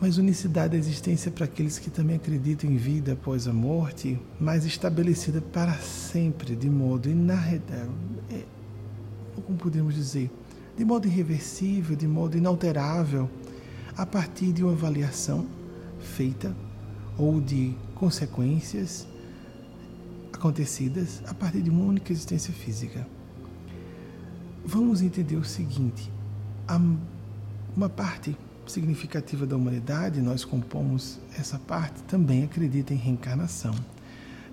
Mas 0.00 0.16
unicidade 0.16 0.72
da 0.72 0.78
existência 0.78 1.30
para 1.30 1.44
aqueles 1.44 1.78
que 1.78 1.90
também 1.90 2.16
acreditam 2.16 2.70
em 2.70 2.76
vida 2.76 3.14
após 3.14 3.48
a 3.48 3.52
morte, 3.52 4.18
mas 4.38 4.64
estabelecida 4.64 5.40
para 5.40 5.74
sempre, 5.74 6.54
de 6.54 6.70
modo 6.70 7.08
inarredável, 7.08 7.92
é, 8.30 8.44
como 9.44 9.58
podemos 9.58 9.94
dizer, 9.94 10.30
de 10.76 10.84
modo 10.84 11.08
irreversível, 11.08 11.96
de 11.96 12.06
modo 12.06 12.36
inalterável, 12.36 13.28
a 13.96 14.06
partir 14.06 14.52
de 14.52 14.62
uma 14.62 14.72
avaliação 14.72 15.46
feita 15.98 16.54
ou 17.18 17.40
de 17.40 17.74
consequências 17.94 19.06
acontecidas 20.32 21.20
a 21.26 21.34
partir 21.34 21.60
de 21.60 21.68
uma 21.68 21.84
única 21.84 22.12
existência 22.12 22.54
física. 22.54 23.06
Vamos 24.64 25.02
entender 25.02 25.36
o 25.36 25.44
seguinte: 25.44 26.10
uma 27.76 27.88
parte 27.88 28.36
significativa 28.66 29.46
da 29.46 29.56
humanidade, 29.56 30.20
nós 30.20 30.44
compomos 30.44 31.18
essa 31.38 31.58
parte, 31.58 32.02
também 32.02 32.44
acredita 32.44 32.94
em 32.94 32.98
reencarnação. 32.98 33.74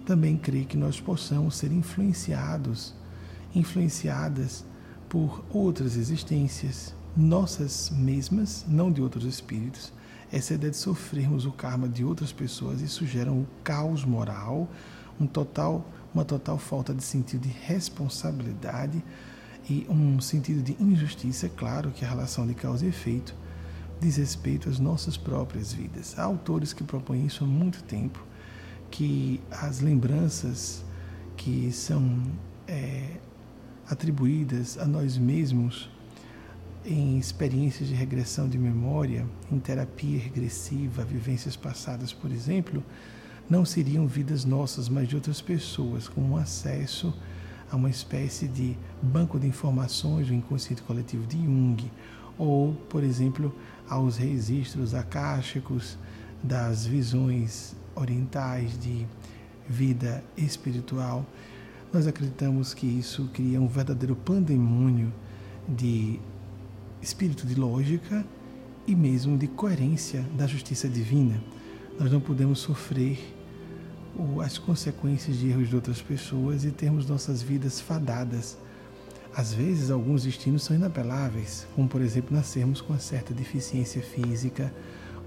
Também 0.05 0.38
crê 0.38 0.63
que 0.63 0.77
nós 0.77 1.00
possamos 1.00 1.55
ser 1.55 1.72
influenciados, 1.72 2.93
influenciadas 3.53 4.63
por 5.10 5.43
outras 5.50 5.98
existências, 5.98 6.95
nossas 7.15 7.89
mesmas, 7.89 8.65
não 8.67 8.91
de 8.91 9.01
outros 9.01 9.25
espíritos. 9.25 9.91
Essa 10.32 10.55
ideia 10.55 10.72
de 10.72 10.77
sofrermos 10.77 11.46
o 11.46 11.51
karma 11.51 11.88
de 11.88 12.03
outras 12.03 12.32
pessoas, 12.32 12.82
isso 12.82 13.05
gera 13.05 13.32
um 13.32 13.46
caos 13.63 14.03
moral, 14.03 14.67
um 15.20 15.27
total, 15.27 15.86
uma 16.13 16.25
total 16.25 16.58
falta 16.58 16.94
de 16.94 17.03
sentido 17.03 17.41
de 17.41 17.50
responsabilidade 17.50 19.03
e 19.70 19.86
um 19.89 20.20
sentido 20.20 20.62
de 20.62 20.75
injustiça, 20.82 21.50
claro 21.50 21.91
que 21.91 22.05
a 22.05 22.10
relação 22.10 22.46
de 22.46 22.53
causa 22.53 22.86
e 22.86 22.89
efeito 22.89 23.36
diz 24.00 24.17
respeito 24.17 24.70
às 24.70 24.79
nossas 24.79 25.17
próprias 25.17 25.74
vidas. 25.74 26.17
Há 26.17 26.24
autores 26.24 26.74
que 26.74 26.84
propõem 26.84 27.25
isso 27.25 27.44
há 27.44 27.48
muito 27.48 27.84
tempo, 27.84 28.24
que 28.91 29.41
as 29.50 29.79
lembranças 29.79 30.84
que 31.38 31.72
são 31.72 32.22
é, 32.67 33.17
atribuídas 33.89 34.77
a 34.77 34.86
nós 34.86 35.17
mesmos 35.17 35.89
em 36.86 37.18
experiências 37.18 37.89
de 37.89 37.96
regressão 37.96 38.48
de 38.48 38.58
memória, 38.58 39.25
em 39.51 39.60
terapia 39.60 40.20
regressiva, 40.20 41.04
vivências 41.04 41.56
passadas, 41.56 42.13
por 42.13 42.32
exemplo, 42.32 42.84
não 43.50 43.65
seriam 43.65 44.08
vidas 44.08 44.46
nossas, 44.46 44.88
mas 44.88 45.08
de 45.08 45.15
outras 45.15 45.42
pessoas, 45.42 46.08
com 46.08 46.22
um 46.22 46.38
acesso 46.38 47.13
a 47.72 47.75
uma 47.75 47.89
espécie 47.89 48.48
de 48.48 48.77
banco 49.01 49.39
de 49.39 49.48
informações 49.48 50.27
do 50.27 50.34
inconsciente 50.34 50.84
coletivo 50.84 51.25
de 51.25 51.38
Jung, 51.38 51.92
ou, 52.38 52.74
por 52.89 53.04
exemplo, 53.04 53.54
aos 53.89 54.18
registros 54.18 54.94
akáshicos 54.94 55.98
das 56.44 56.86
visões 56.86 57.75
orientais 57.96 58.77
de 58.77 59.08
vida 59.68 60.24
espiritual. 60.38 61.25
Nós 61.92 62.06
acreditamos 62.06 62.74
que 62.74 62.86
isso 62.86 63.30
cria 63.34 63.60
um 63.60 63.68
verdadeiro 63.68 64.15
pandemônio 64.15 65.12
de 65.68 66.20
espírito 67.06 67.46
de 67.46 67.54
lógica 67.54 68.26
e 68.88 68.96
mesmo 68.96 69.38
de 69.38 69.48
coerência 69.48 70.26
da 70.36 70.48
justiça 70.48 70.90
divina. 70.90 71.40
Nós 72.00 72.12
não 72.12 72.20
podemos 72.20 72.60
sofrer 72.60 73.20
as 74.44 74.58
consequências 74.58 75.38
de 75.38 75.50
erros 75.50 75.70
de 75.70 75.76
outras 75.76 76.02
pessoas 76.02 76.66
e 76.66 76.72
termos 76.72 77.08
nossas 77.08 77.44
vidas 77.44 77.80
fadadas. 77.80 78.58
Às 79.36 79.54
vezes, 79.54 79.92
alguns 79.92 80.24
destinos 80.24 80.64
são 80.64 80.76
inapeláveis, 80.76 81.68
como, 81.76 81.88
por 81.88 82.02
exemplo, 82.02 82.36
nascermos 82.36 82.82
com 82.82 82.94
uma 82.94 83.00
certa 83.00 83.34
deficiência 83.34 84.02
física, 84.02 84.74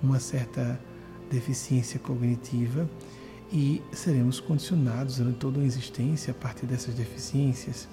uma 0.03 0.19
certa 0.19 0.81
deficiência 1.31 2.01
cognitiva 2.01 2.91
e 3.53 3.81
seremos 3.93 4.41
condicionados 4.41 5.19
durante 5.19 5.39
toda 5.39 5.61
a 5.61 5.65
existência 5.65 6.33
a 6.33 6.35
partir 6.35 6.67
dessas 6.67 6.95
deficiências 6.95 7.87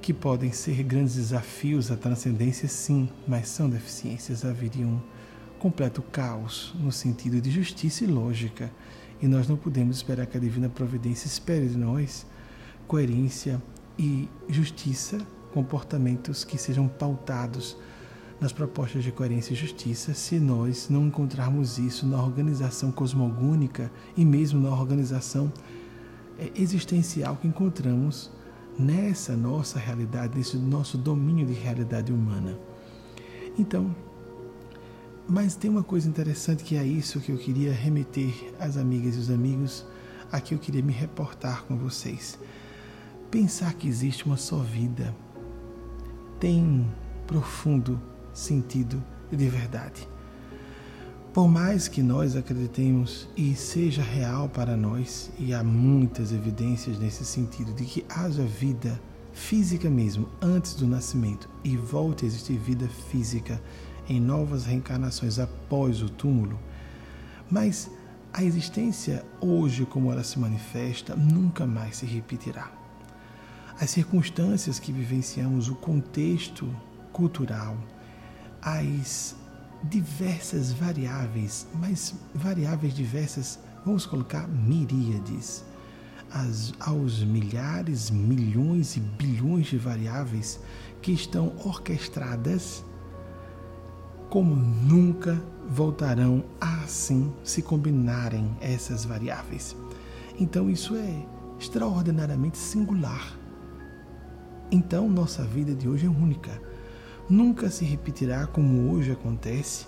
que 0.00 0.12
podem 0.12 0.52
ser 0.52 0.82
grandes 0.82 1.16
desafios 1.16 1.90
à 1.90 1.96
transcendência, 1.96 2.68
sim, 2.68 3.08
mas 3.26 3.48
são 3.48 3.68
deficiências. 3.68 4.44
Haveria 4.44 4.86
um 4.86 5.00
completo 5.58 6.02
caos 6.02 6.74
no 6.78 6.92
sentido 6.92 7.40
de 7.40 7.50
justiça 7.50 8.04
e 8.04 8.06
lógica, 8.06 8.70
e 9.20 9.26
nós 9.26 9.48
não 9.48 9.56
podemos 9.56 9.96
esperar 9.96 10.26
que 10.26 10.36
a 10.36 10.40
divina 10.40 10.68
providência 10.68 11.26
espere 11.26 11.66
de 11.68 11.76
nós 11.76 12.26
coerência 12.86 13.60
e 13.98 14.28
justiça, 14.48 15.18
comportamentos 15.52 16.44
que 16.44 16.58
sejam 16.58 16.86
pautados 16.86 17.76
nas 18.40 18.52
propostas 18.52 19.02
de 19.02 19.10
coerência 19.10 19.54
e 19.54 19.56
justiça, 19.56 20.12
se 20.12 20.38
nós 20.38 20.88
não 20.90 21.06
encontrarmos 21.06 21.78
isso 21.78 22.06
na 22.06 22.22
organização 22.22 22.92
cosmogônica 22.92 23.90
e 24.16 24.24
mesmo 24.24 24.60
na 24.60 24.70
organização 24.70 25.50
eh, 26.38 26.50
existencial 26.54 27.36
que 27.36 27.48
encontramos 27.48 28.30
nessa 28.78 29.36
nossa 29.36 29.78
realidade, 29.78 30.36
nesse 30.36 30.56
nosso 30.56 30.98
domínio 30.98 31.46
de 31.46 31.52
realidade 31.52 32.12
humana. 32.12 32.58
Então, 33.58 33.94
mas 35.28 35.56
tem 35.56 35.70
uma 35.70 35.82
coisa 35.82 36.08
interessante 36.08 36.62
que 36.62 36.76
é 36.76 36.84
isso 36.84 37.20
que 37.20 37.32
eu 37.32 37.38
queria 37.38 37.72
remeter 37.72 38.52
às 38.60 38.76
amigas 38.76 39.16
e 39.16 39.18
os 39.18 39.30
amigos, 39.30 39.84
a 40.30 40.40
que 40.40 40.54
eu 40.54 40.58
queria 40.58 40.82
me 40.82 40.92
reportar 40.92 41.64
com 41.64 41.76
vocês. 41.76 42.38
Pensar 43.30 43.74
que 43.74 43.88
existe 43.88 44.24
uma 44.24 44.36
só 44.36 44.58
vida 44.58 45.14
tem 46.38 46.62
um 46.62 46.86
profundo 47.26 48.00
sentido 48.32 49.02
de 49.30 49.48
verdade. 49.48 50.08
Por 51.36 51.48
mais 51.48 51.86
que 51.86 52.02
nós 52.02 52.34
acreditemos 52.34 53.28
e 53.36 53.54
seja 53.54 54.00
real 54.00 54.48
para 54.48 54.74
nós, 54.74 55.30
e 55.38 55.52
há 55.52 55.62
muitas 55.62 56.32
evidências 56.32 56.98
nesse 56.98 57.26
sentido 57.26 57.74
de 57.74 57.84
que 57.84 58.06
haja 58.08 58.42
vida 58.42 58.98
física 59.34 59.90
mesmo 59.90 60.30
antes 60.40 60.74
do 60.74 60.86
nascimento 60.86 61.46
e 61.62 61.76
volte 61.76 62.24
a 62.24 62.26
existir 62.26 62.56
vida 62.56 62.88
física 62.88 63.62
em 64.08 64.18
novas 64.18 64.64
reencarnações 64.64 65.38
após 65.38 66.00
o 66.00 66.08
túmulo, 66.08 66.58
mas 67.50 67.90
a 68.32 68.42
existência 68.42 69.22
hoje 69.38 69.84
como 69.84 70.10
ela 70.10 70.24
se 70.24 70.38
manifesta 70.38 71.14
nunca 71.14 71.66
mais 71.66 71.98
se 71.98 72.06
repetirá. 72.06 72.72
As 73.78 73.90
circunstâncias 73.90 74.78
que 74.78 74.90
vivenciamos, 74.90 75.68
o 75.68 75.74
contexto 75.74 76.66
cultural, 77.12 77.76
as 78.62 79.36
diversas 79.88 80.72
variáveis, 80.72 81.66
mas 81.74 82.14
variáveis 82.34 82.94
diversas, 82.94 83.58
vamos 83.84 84.06
colocar 84.06 84.48
miríades, 84.48 85.64
as, 86.30 86.74
aos 86.80 87.22
milhares, 87.22 88.10
milhões 88.10 88.96
e 88.96 89.00
bilhões 89.00 89.66
de 89.66 89.78
variáveis 89.78 90.60
que 91.00 91.12
estão 91.12 91.52
orquestradas 91.64 92.84
como 94.28 94.56
nunca 94.56 95.40
voltarão 95.68 96.44
a 96.60 96.82
assim 96.82 97.32
se 97.44 97.62
combinarem 97.62 98.56
essas 98.60 99.04
variáveis. 99.04 99.76
Então 100.38 100.68
isso 100.68 100.96
é 100.96 101.26
extraordinariamente 101.58 102.58
singular. 102.58 103.36
Então 104.70 105.08
nossa 105.08 105.44
vida 105.44 105.74
de 105.74 105.88
hoje 105.88 106.06
é 106.06 106.08
única 106.08 106.60
nunca 107.28 107.70
se 107.70 107.84
repetirá 107.84 108.46
como 108.46 108.92
hoje 108.92 109.10
acontece, 109.10 109.86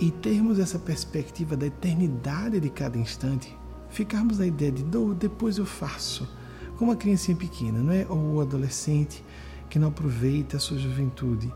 e 0.00 0.10
termos 0.10 0.58
essa 0.58 0.78
perspectiva 0.78 1.56
da 1.56 1.66
eternidade 1.66 2.60
de 2.60 2.70
cada 2.70 2.96
instante, 2.96 3.54
ficarmos 3.90 4.38
na 4.38 4.46
ideia 4.46 4.70
de 4.70 4.96
oh, 4.96 5.12
depois 5.12 5.58
eu 5.58 5.66
faço, 5.66 6.28
como 6.76 6.92
a 6.92 6.96
criancinha 6.96 7.36
pequena, 7.36 7.80
não 7.80 7.92
é? 7.92 8.06
Ou 8.08 8.36
o 8.36 8.40
adolescente 8.40 9.24
que 9.68 9.78
não 9.78 9.88
aproveita 9.88 10.56
a 10.56 10.60
sua 10.60 10.78
juventude. 10.78 11.52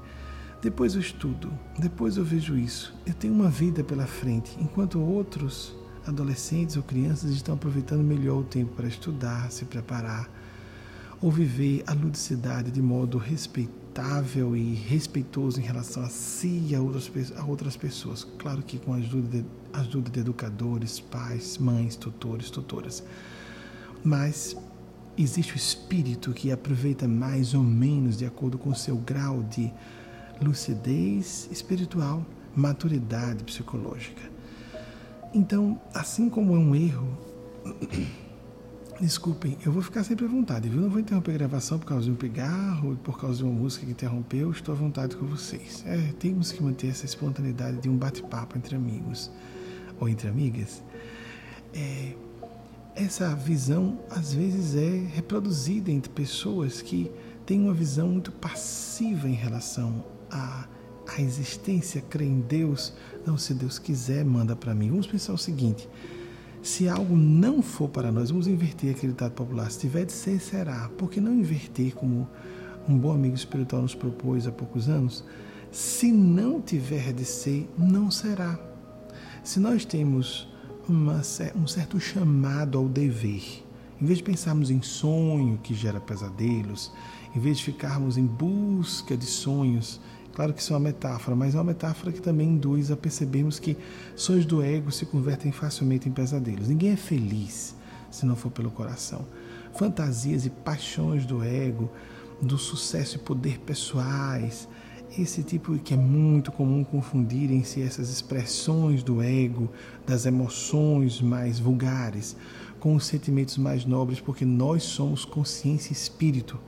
Depois 0.60 0.94
eu 0.94 1.00
estudo, 1.00 1.52
depois 1.78 2.16
eu 2.16 2.24
vejo 2.24 2.56
isso. 2.56 2.94
Eu 3.06 3.14
tenho 3.14 3.32
uma 3.32 3.48
vida 3.48 3.84
pela 3.84 4.06
frente, 4.06 4.56
enquanto 4.60 5.00
outros 5.00 5.76
adolescentes 6.04 6.76
ou 6.76 6.82
crianças 6.82 7.30
estão 7.30 7.54
aproveitando 7.54 8.02
melhor 8.02 8.38
o 8.38 8.44
tempo 8.44 8.74
para 8.74 8.88
estudar, 8.88 9.52
se 9.52 9.64
preparar, 9.64 10.28
ou 11.20 11.30
viver 11.30 11.84
a 11.86 11.92
ludicidade 11.92 12.72
de 12.72 12.82
modo 12.82 13.18
respeitoso 13.18 13.81
aceitável 13.92 14.56
e 14.56 14.74
respeitoso 14.74 15.60
em 15.60 15.62
relação 15.62 16.02
a 16.02 16.08
si 16.08 16.66
e 16.68 16.74
a 16.74 16.80
outras, 16.80 17.10
a 17.36 17.44
outras 17.44 17.76
pessoas. 17.76 18.24
Claro 18.38 18.62
que 18.62 18.78
com 18.78 18.94
a 18.94 18.96
ajuda 18.96 19.28
de, 19.28 19.44
ajuda 19.72 20.10
de 20.10 20.20
educadores, 20.20 20.98
pais, 20.98 21.58
mães, 21.58 21.94
tutores, 21.94 22.50
tutoras. 22.50 23.04
Mas 24.02 24.56
existe 25.16 25.52
o 25.52 25.56
espírito 25.56 26.32
que 26.32 26.50
aproveita 26.50 27.06
mais 27.06 27.52
ou 27.52 27.62
menos 27.62 28.16
de 28.16 28.24
acordo 28.24 28.56
com 28.56 28.70
o 28.70 28.74
seu 28.74 28.96
grau 28.96 29.42
de 29.42 29.70
lucidez 30.40 31.48
espiritual, 31.52 32.24
maturidade 32.56 33.44
psicológica. 33.44 34.22
Então, 35.34 35.80
assim 35.94 36.28
como 36.28 36.54
é 36.54 36.58
um 36.58 36.74
erro 36.74 37.18
Desculpem, 39.00 39.58
eu 39.64 39.72
vou 39.72 39.82
ficar 39.82 40.04
sempre 40.04 40.24
à 40.26 40.28
vontade, 40.28 40.68
viu? 40.68 40.80
Não 40.80 40.90
vou 40.90 41.00
interromper 41.00 41.32
a 41.32 41.38
gravação 41.38 41.78
por 41.78 41.86
causa 41.86 42.04
de 42.04 42.10
um 42.10 42.14
pigarro, 42.14 42.96
por 43.02 43.18
causa 43.18 43.38
de 43.38 43.44
uma 43.44 43.52
música 43.52 43.84
que 43.84 43.92
interrompeu. 43.92 44.50
Estou 44.50 44.74
à 44.74 44.78
vontade 44.78 45.16
com 45.16 45.26
vocês. 45.26 45.82
É, 45.86 46.12
temos 46.18 46.52
que 46.52 46.62
manter 46.62 46.88
essa 46.88 47.04
espontaneidade 47.04 47.78
de 47.78 47.88
um 47.88 47.96
bate-papo 47.96 48.56
entre 48.56 48.76
amigos 48.76 49.30
ou 49.98 50.08
entre 50.08 50.28
amigas. 50.28 50.82
É, 51.74 52.14
essa 52.94 53.34
visão, 53.34 53.98
às 54.10 54.34
vezes, 54.34 54.76
é 54.76 55.06
reproduzida 55.14 55.90
entre 55.90 56.12
pessoas 56.12 56.82
que 56.82 57.10
têm 57.46 57.60
uma 57.62 57.74
visão 57.74 58.08
muito 58.08 58.30
passiva 58.30 59.28
em 59.28 59.34
relação 59.34 60.04
à, 60.30 60.68
à 61.08 61.20
existência, 61.20 62.02
crê 62.02 62.26
em 62.26 62.40
Deus. 62.40 62.92
Não, 63.26 63.36
se 63.38 63.54
Deus 63.54 63.78
quiser, 63.78 64.24
manda 64.24 64.54
para 64.54 64.74
mim. 64.74 64.90
Vamos 64.90 65.06
pensar 65.06 65.32
o 65.32 65.38
seguinte 65.38 65.88
se 66.62 66.88
algo 66.88 67.16
não 67.16 67.60
for 67.60 67.88
para 67.88 68.12
nós, 68.12 68.30
vamos 68.30 68.46
inverter 68.46 68.92
aquele 68.92 69.12
ditado 69.12 69.32
popular. 69.32 69.68
Se 69.70 69.80
tiver 69.80 70.06
de 70.06 70.12
ser, 70.12 70.40
será. 70.40 70.88
Por 70.96 71.10
que 71.10 71.20
não 71.20 71.34
inverter 71.34 71.92
como 71.92 72.28
um 72.88 72.96
bom 72.96 73.12
amigo 73.12 73.34
espiritual 73.34 73.82
nos 73.82 73.96
propôs 73.96 74.46
há 74.46 74.52
poucos 74.52 74.88
anos? 74.88 75.24
Se 75.72 76.12
não 76.12 76.60
tiver 76.60 77.12
de 77.12 77.24
ser, 77.24 77.68
não 77.76 78.12
será. 78.12 78.58
Se 79.42 79.58
nós 79.58 79.84
temos 79.84 80.48
uma, 80.88 81.20
um 81.56 81.66
certo 81.66 81.98
chamado 81.98 82.78
ao 82.78 82.88
dever, 82.88 83.64
em 84.00 84.06
vez 84.06 84.18
de 84.18 84.24
pensarmos 84.24 84.70
em 84.70 84.80
sonho 84.82 85.58
que 85.62 85.74
gera 85.74 86.00
pesadelos, 86.00 86.92
em 87.34 87.40
vez 87.40 87.58
de 87.58 87.64
ficarmos 87.64 88.16
em 88.16 88.26
busca 88.26 89.16
de 89.16 89.26
sonhos 89.26 90.00
Claro 90.34 90.54
que 90.54 90.62
isso 90.62 90.72
é 90.72 90.76
uma 90.76 90.88
metáfora, 90.88 91.36
mas 91.36 91.54
é 91.54 91.58
uma 91.58 91.64
metáfora 91.64 92.10
que 92.10 92.20
também 92.20 92.48
induz 92.48 92.90
a 92.90 92.96
percebermos 92.96 93.58
que 93.58 93.76
sonhos 94.16 94.46
do 94.46 94.62
ego 94.62 94.90
se 94.90 95.04
convertem 95.04 95.52
facilmente 95.52 96.08
em 96.08 96.12
pesadelos. 96.12 96.68
Ninguém 96.68 96.92
é 96.92 96.96
feliz 96.96 97.74
se 98.10 98.26
não 98.26 98.36
for 98.36 98.50
pelo 98.50 98.70
coração. 98.70 99.26
Fantasias 99.74 100.44
e 100.46 100.50
paixões 100.50 101.24
do 101.26 101.42
ego, 101.42 101.90
do 102.40 102.58
sucesso 102.58 103.16
e 103.16 103.18
poder 103.18 103.58
pessoais, 103.60 104.68
esse 105.18 105.42
tipo 105.42 105.78
que 105.78 105.92
é 105.92 105.96
muito 105.96 106.50
comum 106.50 106.82
confundirem-se 106.82 107.82
essas 107.82 108.08
expressões 108.08 109.02
do 109.02 109.22
ego, 109.22 109.70
das 110.06 110.24
emoções 110.24 111.20
mais 111.20 111.58
vulgares, 111.58 112.36
com 112.80 112.94
os 112.94 113.06
sentimentos 113.06 113.58
mais 113.58 113.84
nobres, 113.84 114.20
porque 114.20 114.44
nós 114.44 114.82
somos 114.82 115.24
consciência 115.24 115.92
e 115.92 115.92
espírito 115.92 116.58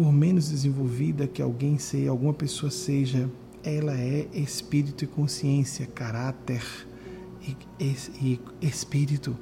por 0.00 0.14
menos 0.14 0.48
desenvolvida 0.48 1.26
que 1.26 1.42
alguém 1.42 1.76
seja, 1.76 2.10
alguma 2.10 2.32
pessoa 2.32 2.70
seja, 2.70 3.30
ela 3.62 3.92
é 3.92 4.26
espírito 4.32 5.04
e 5.04 5.06
consciência, 5.06 5.86
caráter 5.88 6.62
e, 7.46 7.54
e, 7.78 8.40
e 8.62 8.66
espírito. 8.66 9.36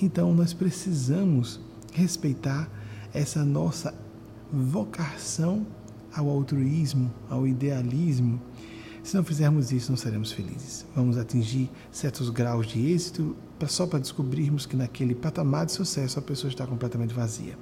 Então 0.00 0.32
nós 0.32 0.52
precisamos 0.52 1.58
respeitar 1.92 2.70
essa 3.12 3.44
nossa 3.44 3.92
vocação 4.52 5.66
ao 6.14 6.28
altruísmo, 6.28 7.12
ao 7.28 7.44
idealismo. 7.44 8.40
Se 9.02 9.16
não 9.16 9.24
fizermos 9.24 9.72
isso, 9.72 9.90
não 9.90 9.96
seremos 9.96 10.30
felizes. 10.30 10.86
Vamos 10.94 11.18
atingir 11.18 11.68
certos 11.90 12.30
graus 12.30 12.68
de 12.68 12.92
êxito 12.92 13.34
só 13.66 13.84
para 13.84 13.98
descobrirmos 13.98 14.64
que 14.64 14.76
naquele 14.76 15.16
patamar 15.16 15.66
de 15.66 15.72
sucesso 15.72 16.20
a 16.20 16.22
pessoa 16.22 16.48
está 16.48 16.64
completamente 16.64 17.12
vazia. 17.12 17.58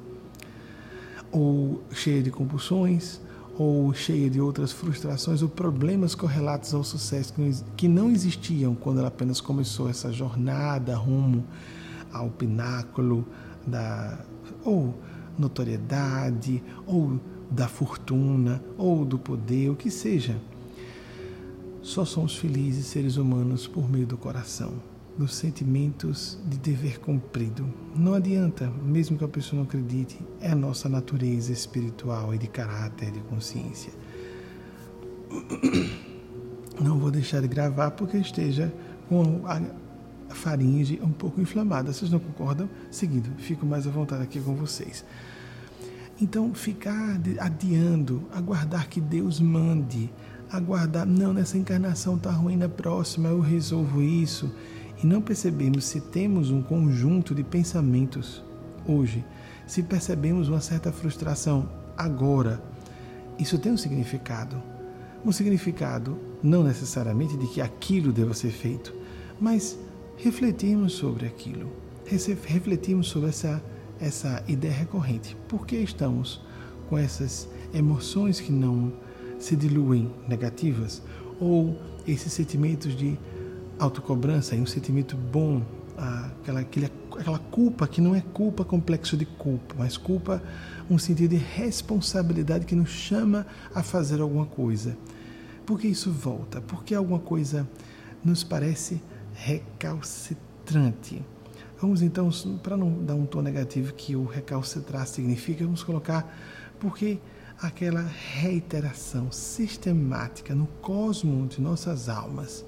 Ou 1.37 1.83
cheia 1.93 2.23
de 2.23 2.31
compulsões, 2.31 3.21
ou 3.59 3.93
cheia 3.93 4.29
de 4.29 4.41
outras 4.41 4.73
frustrações 4.73 5.43
ou 5.43 5.49
problemas 5.49 6.15
correlatos 6.15 6.75
ao 6.75 6.85
sucesso 6.85 7.35
que 7.77 7.89
não 7.89 8.11
existiam 8.11 8.75
quando 8.75 8.99
ela 8.99 9.09
apenas 9.09 9.41
começou 9.41 9.89
essa 9.89 10.13
jornada 10.13 10.97
rumo 10.97 11.45
ao 12.13 12.31
pináculo 12.31 13.27
da 13.67 14.19
ou 14.65 14.95
notoriedade 15.39 16.63
ou 16.87 17.21
da 17.51 17.69
fortuna 17.69 18.63
ou 18.77 19.05
do 19.05 19.19
poder, 19.19 19.71
o 19.71 19.77
que 19.77 19.91
seja. 19.91 20.37
Só 21.83 22.05
somos 22.05 22.37
felizes 22.37 22.87
seres 22.87 23.17
humanos 23.17 23.67
por 23.67 23.89
meio 23.89 24.07
do 24.07 24.17
coração, 24.17 24.75
dos 25.19 25.35
sentimentos 25.35 26.39
de 26.47 26.59
dever 26.59 27.01
cumprido. 27.01 27.67
Não 27.95 28.15
adianta, 28.15 28.71
mesmo 28.83 29.17
que 29.17 29.25
a 29.25 29.29
pessoa 29.29 29.59
não 29.59 29.65
acredite, 29.67 30.19
é 30.41 30.51
a 30.51 30.55
nossa 30.55 30.89
natureza 30.89 31.53
espiritual 31.53 32.35
e 32.35 32.39
de 32.39 32.47
caráter, 32.47 33.11
de 33.11 33.21
consciência. 33.21 33.93
Não 36.79 36.99
vou 36.99 37.11
deixar 37.11 37.41
de 37.41 37.49
gravar 37.49 37.93
porque 37.93 38.19
esteja 38.19 38.71
com 39.09 39.47
a 39.47 40.35
faringe 40.35 41.01
um 41.03 41.11
pouco 41.11 41.41
inflamada. 41.41 41.91
Vocês 41.91 42.11
não 42.11 42.19
concordam? 42.19 42.69
Seguindo, 42.91 43.31
fico 43.39 43.65
mais 43.65 43.87
à 43.87 43.91
vontade 43.91 44.23
aqui 44.23 44.39
com 44.41 44.55
vocês. 44.55 45.03
Então, 46.21 46.53
ficar 46.55 47.19
adiando, 47.41 48.25
aguardar 48.33 48.89
que 48.89 49.01
Deus 49.01 49.41
mande, 49.41 50.11
aguardar, 50.51 51.07
não, 51.07 51.33
nessa 51.33 51.59
encarnação 51.59 52.17
está 52.17 52.31
ruim, 52.31 52.57
na 52.57 52.69
próxima 52.69 53.29
eu 53.29 53.41
resolvo 53.41 54.03
isso, 54.03 54.51
e 55.07 55.09
não 55.09 55.23
percebemos 55.23 55.85
se 55.85 56.01
temos 56.01 56.51
um 56.51 56.61
conjunto 56.61 57.33
de 57.33 57.45
pensamentos 57.45 58.43
hoje, 58.85 59.25
se 59.65 59.81
percebemos 59.81 60.49
uma 60.49 60.61
certa 60.61 60.91
frustração 60.91 61.69
agora, 61.97 62.61
isso 63.39 63.57
tem 63.57 63.71
um 63.71 63.77
significado. 63.77 64.61
Um 65.25 65.31
significado 65.31 66.19
não 66.43 66.65
necessariamente 66.65 67.37
de 67.37 67.47
que 67.47 67.61
aquilo 67.61 68.13
deva 68.13 68.35
ser 68.35 68.51
feito, 68.51 68.93
mas 69.41 69.79
refletirmos 70.17 70.95
sobre 70.95 71.25
aquilo, 71.25 71.71
refletirmos 72.45 73.07
sobre 73.07 73.29
essa 73.29 73.63
essa 74.01 74.43
ideia 74.49 74.75
recorrente. 74.75 75.37
Por 75.47 75.67
que 75.67 75.77
estamos 75.77 76.43
com 76.89 76.99
essas 76.99 77.49
emoções 77.73 78.41
que 78.41 78.51
não 78.51 78.93
se 79.39 79.55
diluem 79.55 80.11
negativas? 80.27 81.01
Ou 81.41 81.79
esses 82.09 82.33
sentimentos 82.33 82.97
de 82.97 83.17
autocobrança 83.79 84.55
e 84.55 84.61
um 84.61 84.67
sentimento 84.67 85.17
bom, 85.17 85.63
aquela, 85.97 86.61
aquela, 86.61 86.91
aquela 87.19 87.39
culpa 87.39 87.87
que 87.87 88.01
não 88.01 88.15
é 88.15 88.21
culpa 88.21 88.65
complexo 88.65 89.17
de 89.17 89.27
culpa, 89.27 89.75
mas 89.79 89.97
culpa 89.97 90.43
um 90.91 90.99
sentido 90.99 91.31
de 91.31 91.37
responsabilidade 91.37 92.67
que 92.67 92.75
nos 92.75 92.91
chama 92.91 93.47
a 93.75 93.83
fazer 93.83 94.21
alguma 94.21 94.47
coisa. 94.47 94.97
Por 95.65 95.81
que 95.81 95.89
isso 95.89 96.13
volta? 96.13 96.61
Porque 96.61 96.95
alguma 96.95 97.19
coisa 97.19 97.69
nos 98.25 98.45
parece 98.45 99.03
recalcitrante. 99.35 101.25
Vamos 101.81 102.01
então, 102.01 102.31
para 102.63 102.77
não 102.77 103.05
dar 103.05 103.15
um 103.15 103.27
tom 103.27 103.43
negativo 103.43 103.93
que 103.93 104.17
o 104.17 104.25
recalcitrar 104.25 105.07
significa, 105.07 105.65
vamos 105.65 105.83
colocar 105.83 106.35
porque 106.79 107.19
aquela 107.61 108.03
reiteração 108.03 109.33
sistemática 109.33 110.55
no 110.55 110.67
cosmo 110.81 111.47
de 111.47 111.61
nossas 111.61 112.09
almas 112.09 112.65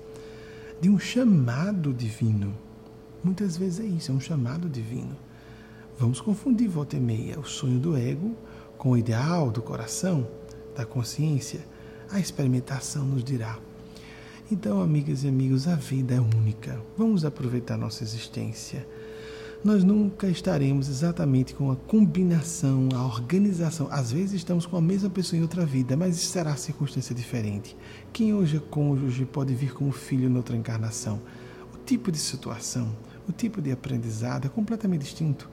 de 0.80 0.88
um 0.88 0.98
chamado 0.98 1.92
divino. 1.92 2.54
Muitas 3.22 3.56
vezes 3.56 3.80
é 3.80 3.84
isso, 3.84 4.12
é 4.12 4.14
um 4.14 4.20
chamado 4.20 4.68
divino. 4.68 5.16
Vamos 5.98 6.20
confundir 6.20 6.68
volta 6.68 6.96
e 6.96 7.00
meia 7.00 7.38
o 7.40 7.44
sonho 7.44 7.78
do 7.80 7.96
ego 7.96 8.36
com 8.76 8.90
o 8.90 8.96
ideal 8.96 9.50
do 9.50 9.60
coração, 9.60 10.26
da 10.76 10.86
consciência. 10.86 11.60
A 12.10 12.20
experimentação 12.20 13.04
nos 13.04 13.24
dirá. 13.24 13.58
Então, 14.50 14.80
amigas 14.80 15.24
e 15.24 15.28
amigos, 15.28 15.66
a 15.68 15.74
vida 15.74 16.14
é 16.14 16.20
única. 16.20 16.80
Vamos 16.96 17.24
aproveitar 17.24 17.76
nossa 17.76 18.02
existência 18.02 18.86
nós 19.64 19.82
nunca 19.82 20.28
estaremos 20.28 20.88
exatamente 20.88 21.52
com 21.52 21.70
a 21.70 21.76
combinação, 21.76 22.88
a 22.94 23.04
organização. 23.04 23.88
Às 23.90 24.12
vezes 24.12 24.34
estamos 24.34 24.66
com 24.66 24.76
a 24.76 24.80
mesma 24.80 25.10
pessoa 25.10 25.38
em 25.38 25.42
outra 25.42 25.66
vida, 25.66 25.96
mas 25.96 26.16
será 26.16 26.54
circunstância 26.54 27.14
diferente. 27.14 27.76
Quem 28.12 28.32
hoje 28.32 28.58
é 28.58 28.60
cônjuge 28.60 29.24
pode 29.24 29.54
vir 29.54 29.74
como 29.74 29.90
filho 29.90 30.28
em 30.28 30.36
outra 30.36 30.56
encarnação. 30.56 31.20
O 31.74 31.78
tipo 31.84 32.12
de 32.12 32.18
situação, 32.18 32.94
o 33.28 33.32
tipo 33.32 33.60
de 33.60 33.72
aprendizado 33.72 34.46
é 34.46 34.48
completamente 34.48 35.02
distinto. 35.02 35.50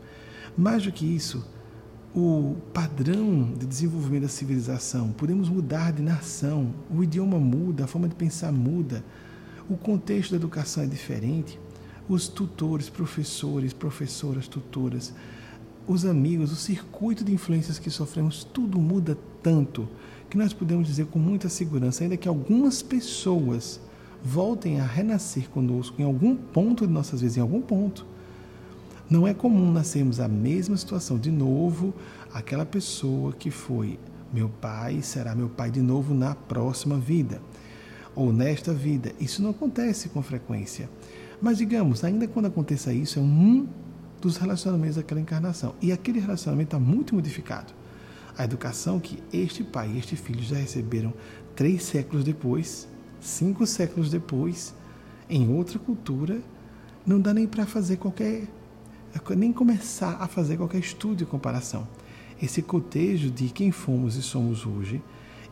Mais 0.55 0.83
do 0.83 0.91
que 0.91 1.05
isso, 1.05 1.43
o 2.15 2.55
padrão 2.73 3.51
de 3.57 3.65
desenvolvimento 3.65 4.23
da 4.23 4.29
civilização, 4.29 5.11
podemos 5.13 5.49
mudar 5.49 5.91
de 5.91 6.03
nação, 6.03 6.75
o 6.95 7.03
idioma 7.03 7.39
muda, 7.39 7.85
a 7.85 7.87
forma 7.87 8.07
de 8.07 8.15
pensar 8.15 8.51
muda, 8.51 9.03
o 9.67 9.75
contexto 9.75 10.31
da 10.31 10.37
educação 10.37 10.83
é 10.83 10.87
diferente 10.87 11.59
os 12.07 12.27
tutores, 12.27 12.89
professores, 12.89 13.73
professoras, 13.73 14.47
tutoras, 14.47 15.13
os 15.87 16.05
amigos, 16.05 16.51
o 16.51 16.55
circuito 16.55 17.23
de 17.23 17.33
influências 17.33 17.79
que 17.79 17.89
sofremos, 17.89 18.43
tudo 18.43 18.79
muda 18.79 19.17
tanto 19.41 19.87
que 20.29 20.37
nós 20.37 20.53
podemos 20.53 20.87
dizer 20.87 21.05
com 21.07 21.19
muita 21.19 21.49
segurança, 21.49 22.03
ainda 22.03 22.17
que 22.17 22.27
algumas 22.27 22.81
pessoas 22.81 23.79
voltem 24.23 24.79
a 24.79 24.85
renascer 24.85 25.49
conosco 25.49 26.01
em 26.01 26.03
algum 26.03 26.35
ponto 26.35 26.87
de 26.87 26.91
nossas 26.91 27.21
vidas, 27.21 27.37
em 27.37 27.41
algum 27.41 27.61
ponto. 27.61 28.05
Não 29.07 29.27
é 29.27 29.33
comum 29.35 29.71
nascermos 29.71 30.19
a 30.19 30.27
mesma 30.27 30.75
situação 30.75 31.19
de 31.19 31.29
novo, 31.29 31.93
aquela 32.33 32.65
pessoa 32.65 33.31
que 33.33 33.51
foi 33.51 33.99
meu 34.33 34.49
pai 34.49 35.01
será 35.01 35.35
meu 35.35 35.47
pai 35.47 35.69
de 35.69 35.79
novo 35.79 36.13
na 36.13 36.35
próxima 36.35 36.97
vida 36.97 37.39
ou 38.15 38.33
nesta 38.33 38.73
vida. 38.73 39.13
Isso 39.19 39.41
não 39.41 39.51
acontece 39.51 40.09
com 40.09 40.21
frequência. 40.21 40.89
Mas 41.41 41.57
digamos, 41.57 42.03
ainda 42.03 42.27
quando 42.27 42.47
aconteça 42.47 42.93
isso, 42.93 43.19
é 43.19 43.21
um 43.21 43.67
dos 44.21 44.37
relacionamentos 44.37 44.95
daquela 44.95 45.21
encarnação. 45.21 45.75
E 45.81 45.91
aquele 45.91 46.19
relacionamento 46.19 46.75
está 46.75 46.79
muito 46.79 47.15
modificado. 47.15 47.73
A 48.37 48.43
educação 48.43 48.99
que 48.99 49.21
este 49.31 49.63
pai 49.63 49.91
e 49.93 49.99
este 49.99 50.15
filho 50.15 50.41
já 50.43 50.57
receberam 50.57 51.13
três 51.55 51.83
séculos 51.83 52.23
depois, 52.23 52.87
cinco 53.19 53.65
séculos 53.65 54.09
depois, 54.09 54.73
em 55.29 55.49
outra 55.53 55.79
cultura, 55.79 56.41
não 57.05 57.19
dá 57.19 57.33
nem 57.33 57.47
para 57.47 57.65
fazer 57.65 57.97
qualquer. 57.97 58.47
nem 59.37 59.53
começar 59.53 60.17
a 60.19 60.27
fazer 60.27 60.57
qualquer 60.57 60.79
estudo 60.79 61.17
de 61.17 61.25
comparação. 61.25 61.87
Esse 62.41 62.61
cotejo 62.61 63.31
de 63.31 63.49
quem 63.49 63.71
fomos 63.71 64.15
e 64.15 64.21
somos 64.21 64.65
hoje, 64.65 65.01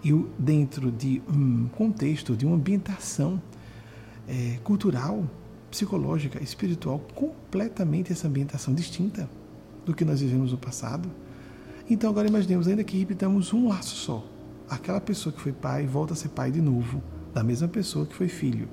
e 0.04 0.12
dentro 0.38 0.92
de 0.92 1.22
um 1.30 1.70
contexto, 1.70 2.36
de 2.36 2.46
uma 2.46 2.56
ambientação 2.56 3.42
é, 4.28 4.58
cultural 4.64 5.26
psicológica, 5.74 6.42
espiritual, 6.42 7.00
completamente 7.16 8.12
essa 8.12 8.28
ambientação 8.28 8.76
distinta 8.76 9.28
do 9.84 9.92
que 9.92 10.06
nós 10.06 10.22
vivemos 10.22 10.52
no 10.52 10.58
passado. 10.58 11.10
Então 11.90 12.12
agora 12.12 12.28
imaginemos 12.28 12.68
ainda 12.68 12.84
que 12.84 12.96
repitamos 12.96 13.52
um 13.54 13.68
laço 13.68 13.96
só. 13.96 14.24
Aquela 14.70 15.02
pessoa 15.02 15.34
que 15.34 15.42
foi 15.42 15.52
pai 15.52 15.88
volta 15.88 16.14
a 16.14 16.16
ser 16.16 16.30
pai 16.30 16.52
de 16.52 16.62
novo, 16.62 17.02
da 17.34 17.44
mesma 17.44 17.68
pessoa 17.68 18.06
que 18.06 18.16
foi 18.16 18.28
filho. 18.28 18.68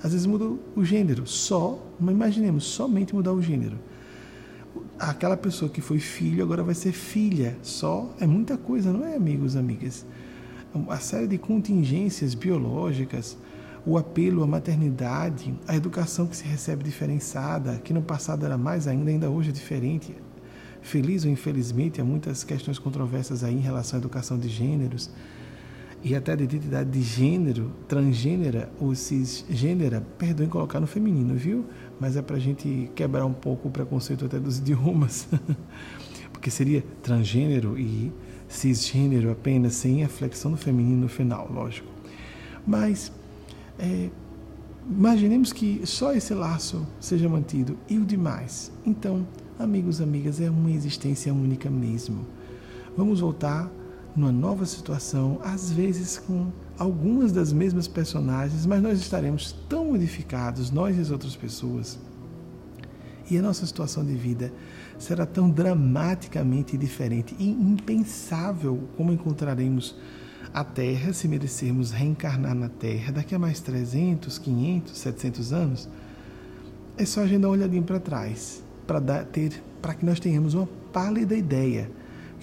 Às 0.00 0.12
vezes 0.12 0.26
muda 0.26 0.44
o 0.76 0.84
gênero, 0.84 1.26
só, 1.26 1.84
mas 1.98 2.14
imaginemos, 2.14 2.62
somente 2.64 3.12
mudar 3.16 3.32
o 3.32 3.42
gênero. 3.42 3.76
Aquela 4.96 5.36
pessoa 5.36 5.68
que 5.68 5.80
foi 5.80 5.98
filho 5.98 6.44
agora 6.44 6.62
vai 6.62 6.74
ser 6.74 6.92
filha, 6.92 7.58
só 7.62 8.14
é 8.20 8.28
muita 8.28 8.56
coisa, 8.56 8.92
não 8.92 9.04
é, 9.04 9.16
amigos, 9.16 9.56
amigas? 9.56 10.06
A 10.88 10.98
série 10.98 11.26
de 11.26 11.36
contingências 11.36 12.32
biológicas, 12.32 13.36
o 13.86 13.98
apelo 13.98 14.42
à 14.42 14.46
maternidade, 14.46 15.54
a 15.68 15.76
educação 15.76 16.26
que 16.26 16.36
se 16.36 16.44
recebe 16.44 16.82
diferenciada, 16.82 17.76
que 17.76 17.92
no 17.92 18.02
passado 18.02 18.46
era 18.46 18.56
mais 18.56 18.88
ainda, 18.88 19.10
ainda 19.10 19.30
hoje 19.30 19.50
é 19.50 19.52
diferente. 19.52 20.14
Feliz 20.80 21.24
ou 21.24 21.30
infelizmente, 21.30 22.00
há 22.00 22.04
muitas 22.04 22.44
questões 22.44 22.78
controversas 22.78 23.44
aí 23.44 23.54
em 23.54 23.60
relação 23.60 23.98
à 23.98 24.00
educação 24.00 24.38
de 24.38 24.48
gêneros 24.48 25.10
e 26.02 26.14
até 26.14 26.36
de 26.36 26.44
identidade 26.44 26.90
de 26.90 27.02
gênero, 27.02 27.72
transgênera 27.88 28.70
ou 28.78 28.94
cisgênera, 28.94 30.02
perdoem 30.18 30.48
colocar 30.48 30.78
no 30.78 30.86
feminino, 30.86 31.34
viu? 31.34 31.64
Mas 31.98 32.16
é 32.16 32.22
para 32.22 32.36
a 32.36 32.40
gente 32.40 32.90
quebrar 32.94 33.24
um 33.24 33.32
pouco 33.32 33.68
o 33.68 33.70
preconceito 33.70 34.26
até 34.26 34.38
dos 34.38 34.58
idiomas, 34.60 35.26
porque 36.30 36.50
seria 36.50 36.84
transgênero 37.02 37.78
e 37.78 38.12
cisgênero 38.46 39.30
apenas, 39.30 39.74
sem 39.74 40.04
a 40.04 40.08
flexão 40.08 40.50
do 40.50 40.58
feminino 40.58 41.02
no 41.02 41.08
final, 41.08 41.50
lógico. 41.50 41.88
Mas 42.66 43.10
é, 43.78 44.10
imaginemos 44.88 45.52
que 45.52 45.82
só 45.84 46.12
esse 46.12 46.34
laço 46.34 46.86
seja 47.00 47.28
mantido 47.28 47.78
e 47.88 47.98
o 47.98 48.04
demais. 48.04 48.70
Então, 48.84 49.26
amigos, 49.58 50.00
amigas, 50.00 50.40
é 50.40 50.50
uma 50.50 50.70
existência 50.70 51.32
única 51.32 51.70
mesmo. 51.70 52.26
Vamos 52.96 53.20
voltar 53.20 53.70
numa 54.14 54.30
nova 54.30 54.64
situação, 54.64 55.40
às 55.42 55.72
vezes 55.72 56.18
com 56.18 56.52
algumas 56.78 57.32
das 57.32 57.52
mesmas 57.52 57.88
personagens, 57.88 58.64
mas 58.64 58.80
nós 58.80 59.00
estaremos 59.00 59.52
tão 59.68 59.86
modificados, 59.86 60.70
nós 60.70 60.96
e 60.96 61.00
as 61.00 61.10
outras 61.10 61.34
pessoas. 61.34 61.98
E 63.28 63.38
a 63.38 63.42
nossa 63.42 63.66
situação 63.66 64.04
de 64.04 64.14
vida 64.14 64.52
será 64.98 65.26
tão 65.26 65.50
dramaticamente 65.50 66.76
diferente 66.76 67.34
e 67.38 67.48
impensável 67.48 68.88
como 68.96 69.12
encontraremos 69.12 69.96
a 70.52 70.64
Terra 70.64 71.12
se 71.12 71.26
merecermos 71.28 71.90
reencarnar 71.90 72.54
na 72.54 72.68
Terra 72.68 73.12
daqui 73.12 73.34
a 73.34 73.38
mais 73.38 73.60
300, 73.60 74.38
500, 74.38 74.98
700 74.98 75.52
anos. 75.52 75.88
É 76.96 77.04
só 77.04 77.22
a 77.22 77.26
gente 77.26 77.40
dar 77.40 77.48
uma 77.48 77.54
olhadinha 77.54 77.82
para 77.82 77.98
trás 77.98 78.62
para 78.86 79.94
que 79.94 80.04
nós 80.04 80.20
tenhamos 80.20 80.54
uma 80.54 80.68
pálida 80.92 81.34
ideia 81.34 81.90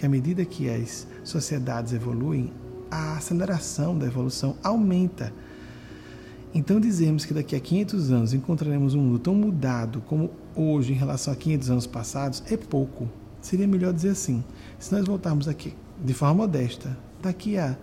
que 0.01 0.05
à 0.05 0.09
medida 0.09 0.43
que 0.43 0.67
as 0.67 1.07
sociedades 1.23 1.93
evoluem, 1.93 2.51
a 2.89 3.17
aceleração 3.17 3.95
da 3.95 4.07
evolução 4.07 4.55
aumenta. 4.63 5.31
Então 6.53 6.79
dizemos 6.79 7.23
que 7.23 7.35
daqui 7.35 7.55
a 7.55 7.59
500 7.59 8.11
anos 8.11 8.33
encontraremos 8.33 8.95
um 8.95 8.99
mundo 8.99 9.19
tão 9.19 9.35
mudado 9.35 10.01
como 10.07 10.31
hoje 10.55 10.91
em 10.91 10.95
relação 10.95 11.31
a 11.31 11.35
500 11.35 11.69
anos 11.69 11.87
passados 11.87 12.43
é 12.49 12.57
pouco. 12.57 13.07
Seria 13.41 13.67
melhor 13.67 13.93
dizer 13.93 14.09
assim: 14.09 14.43
se 14.79 14.91
nós 14.91 15.05
voltarmos 15.05 15.47
aqui 15.47 15.75
de 16.03 16.15
forma 16.15 16.33
modesta, 16.33 16.97
daqui 17.21 17.57
a 17.57 17.77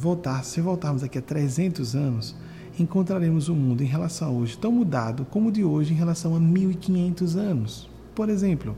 voltar, 0.00 0.42
se 0.44 0.62
voltarmos 0.62 1.02
daqui 1.02 1.18
a 1.18 1.22
300 1.22 1.94
anos, 1.94 2.34
encontraremos 2.78 3.50
um 3.50 3.54
mundo 3.54 3.82
em 3.82 3.86
relação 3.86 4.28
a 4.28 4.32
hoje 4.32 4.56
tão 4.56 4.72
mudado 4.72 5.26
como 5.26 5.50
o 5.50 5.52
de 5.52 5.62
hoje 5.62 5.92
em 5.92 5.96
relação 5.96 6.34
a 6.34 6.40
1500 6.40 7.36
anos. 7.36 7.90
Por 8.14 8.30
exemplo, 8.30 8.74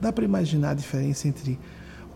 dá 0.00 0.12
para 0.12 0.24
imaginar 0.24 0.70
a 0.70 0.74
diferença 0.74 1.26
entre 1.26 1.58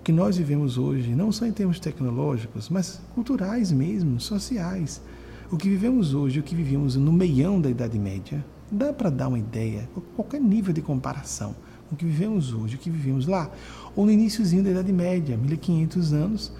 que 0.04 0.12
nós 0.12 0.36
vivemos 0.36 0.78
hoje, 0.78 1.16
não 1.16 1.32
só 1.32 1.46
em 1.46 1.52
termos 1.52 1.80
tecnológicos, 1.80 2.68
mas 2.68 3.00
culturais 3.12 3.72
mesmo, 3.72 4.20
sociais. 4.20 5.02
O 5.50 5.56
que 5.56 5.68
vivemos 5.68 6.14
hoje, 6.14 6.38
o 6.38 6.42
que 6.42 6.54
vivíamos 6.54 6.94
no 6.94 7.12
meião 7.12 7.60
da 7.60 7.68
Idade 7.68 7.98
Média, 7.98 8.44
dá 8.70 8.92
para 8.92 9.10
dar 9.10 9.28
uma 9.28 9.38
ideia, 9.38 9.88
qualquer 10.14 10.40
nível 10.40 10.72
de 10.72 10.80
comparação, 10.80 11.56
o 11.90 11.96
que 11.96 12.04
vivemos 12.04 12.52
hoje, 12.52 12.76
o 12.76 12.78
que 12.78 12.90
vivemos 12.90 13.26
lá, 13.26 13.50
ou 13.96 14.04
no 14.04 14.12
iníciozinho 14.12 14.62
da 14.62 14.70
Idade 14.70 14.92
Média, 14.92 15.36
1500 15.36 16.12
anos, 16.12 16.52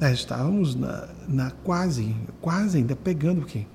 nós 0.00 0.12
estávamos 0.12 0.74
na, 0.74 1.08
na 1.26 1.50
quase, 1.50 2.14
quase 2.40 2.78
ainda 2.78 2.94
pegando 2.94 3.42
o 3.42 3.44
que 3.44 3.66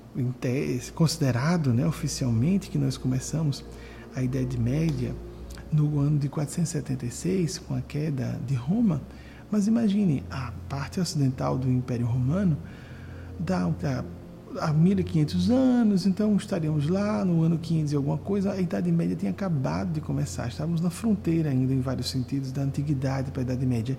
considerado, 0.94 1.72
né, 1.72 1.86
oficialmente 1.86 2.70
que 2.70 2.78
nós 2.78 2.96
começamos 2.96 3.64
a 4.14 4.22
Idade 4.22 4.58
Média 4.58 5.14
no 5.72 5.98
ano 5.98 6.18
de 6.18 6.28
476, 6.28 7.58
com 7.58 7.74
a 7.74 7.80
queda 7.80 8.40
de 8.46 8.54
Roma, 8.54 9.02
mas 9.50 9.66
imagine, 9.66 10.22
a 10.30 10.52
parte 10.68 11.00
ocidental 11.00 11.58
do 11.58 11.68
Império 11.68 12.06
Romano 12.06 12.56
dá 13.38 13.68
há 14.60 14.72
1500 14.72 15.50
anos, 15.50 16.06
então 16.06 16.36
estaríamos 16.36 16.88
lá 16.88 17.24
no 17.24 17.42
ano 17.42 17.58
500 17.58 17.92
e 17.92 17.96
alguma 17.96 18.18
coisa, 18.18 18.52
a 18.52 18.60
Idade 18.60 18.90
Média 18.92 19.16
tinha 19.16 19.32
acabado 19.32 19.92
de 19.92 20.00
começar, 20.00 20.48
estávamos 20.48 20.80
na 20.80 20.90
fronteira 20.90 21.50
ainda 21.50 21.74
em 21.74 21.80
vários 21.80 22.08
sentidos 22.08 22.52
da 22.52 22.62
Antiguidade 22.62 23.32
para 23.32 23.42
a 23.42 23.44
Idade 23.44 23.66
Média. 23.66 23.98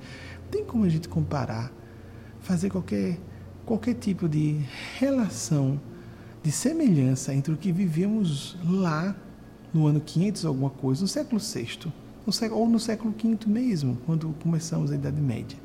Tem 0.49 0.63
como 0.63 0.85
a 0.85 0.89
gente 0.89 1.09
comparar, 1.09 1.71
fazer 2.45 2.69
qualquer, 2.69 3.17
qualquer 3.65 3.95
tipo 3.95 4.29
de 4.29 4.61
relação, 4.99 5.79
de 6.43 6.51
semelhança 6.51 7.33
entre 7.33 7.51
o 7.51 7.57
que 7.57 7.71
vivemos 7.71 8.55
lá 8.63 9.15
no 9.73 9.87
ano 9.87 9.99
500 9.99 10.45
alguma 10.45 10.69
coisa, 10.69 11.01
no 11.01 11.07
século 11.07 11.41
VI, 11.41 11.91
no 12.25 12.31
século, 12.31 12.61
ou 12.61 12.69
no 12.69 12.79
século 12.79 13.11
V 13.11 13.37
mesmo, 13.47 13.97
quando 14.05 14.33
começamos 14.43 14.91
a 14.91 14.95
Idade 14.95 15.19
Média. 15.19 15.57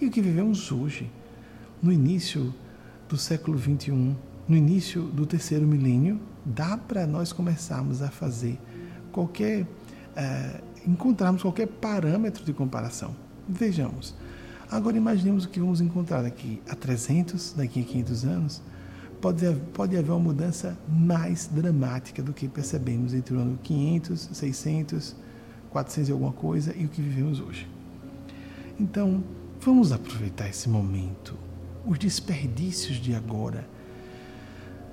E 0.00 0.06
o 0.06 0.10
que 0.10 0.20
vivemos 0.20 0.72
hoje, 0.72 1.08
no 1.80 1.92
início 1.92 2.52
do 3.08 3.16
século 3.16 3.56
XXI, 3.56 4.16
no 4.48 4.56
início 4.56 5.02
do 5.02 5.24
terceiro 5.24 5.66
milênio, 5.66 6.20
dá 6.44 6.76
para 6.76 7.06
nós 7.06 7.32
começarmos 7.32 8.02
a 8.02 8.08
fazer 8.08 8.58
qualquer, 9.12 9.62
uh, 9.62 10.64
encontrarmos 10.84 11.42
qualquer 11.42 11.68
parâmetro 11.68 12.44
de 12.44 12.52
comparação. 12.52 13.14
Vejamos. 13.48 14.16
Agora 14.70 14.96
imaginemos 14.96 15.44
o 15.44 15.48
que 15.48 15.60
vamos 15.60 15.80
encontrar 15.80 16.22
daqui 16.22 16.60
a 16.68 16.74
300, 16.74 17.54
daqui 17.54 17.80
a 17.80 17.84
500 17.84 18.24
anos, 18.24 18.62
pode, 19.18 19.46
pode 19.72 19.96
haver 19.96 20.10
uma 20.10 20.20
mudança 20.20 20.78
mais 20.86 21.48
dramática 21.50 22.22
do 22.22 22.34
que 22.34 22.46
percebemos 22.48 23.14
entre 23.14 23.34
o 23.34 23.40
ano 23.40 23.58
500, 23.62 24.28
600, 24.32 25.16
400 25.70 26.08
e 26.08 26.12
alguma 26.12 26.32
coisa 26.32 26.74
e 26.76 26.84
o 26.84 26.88
que 26.88 27.00
vivemos 27.00 27.40
hoje. 27.40 27.66
Então, 28.78 29.24
vamos 29.58 29.90
aproveitar 29.90 30.48
esse 30.48 30.68
momento, 30.68 31.34
os 31.86 31.98
desperdícios 31.98 32.98
de 32.98 33.14
agora. 33.14 33.66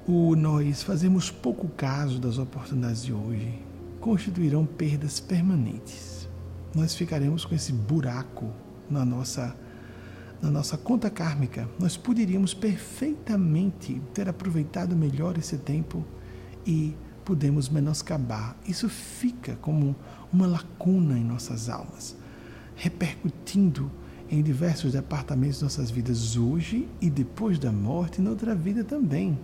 O 0.07 0.35
nós 0.37 0.83
fazemos 0.83 1.29
pouco 1.29 1.67
caso 1.67 2.17
das 2.19 2.37
oportunidades 2.37 3.03
de 3.03 3.11
hoje 3.11 3.59
constituirão 3.99 4.65
perdas 4.65 5.19
permanentes. 5.19 6.29
Nós 6.73 6.95
ficaremos 6.95 7.43
com 7.43 7.55
esse 7.55 7.73
buraco 7.73 8.49
na 8.89 9.03
nossa 9.03 9.55
na 10.41 10.51
nossa 10.51 10.77
conta 10.77 11.09
kármica, 11.09 11.67
nós 11.79 11.97
poderíamos 11.97 12.53
perfeitamente 12.53 14.01
ter 14.13 14.29
aproveitado 14.29 14.95
melhor 14.95 15.37
esse 15.37 15.57
tempo 15.57 16.05
e 16.65 16.95
podemos 17.23 17.69
menoscabar. 17.69 18.55
Isso 18.67 18.87
fica 18.89 19.55
como 19.61 19.95
uma 20.31 20.45
lacuna 20.45 21.17
em 21.17 21.23
nossas 21.23 21.69
almas, 21.69 22.15
repercutindo 22.75 23.91
em 24.29 24.41
diversos 24.41 24.93
departamentos 24.93 25.57
de 25.57 25.63
nossas 25.63 25.89
vidas 25.89 26.35
hoje 26.35 26.87
e 26.99 27.09
depois 27.09 27.57
da 27.57 27.71
morte, 27.71 28.21
na 28.21 28.31
outra 28.31 28.53
vida 28.55 28.83
também. 28.83 29.39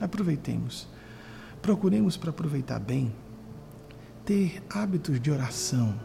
Aproveitemos. 0.00 0.88
Procuremos 1.60 2.16
para 2.16 2.30
aproveitar 2.30 2.78
bem 2.78 3.12
ter 4.24 4.62
hábitos 4.70 5.20
de 5.20 5.30
oração 5.30 5.98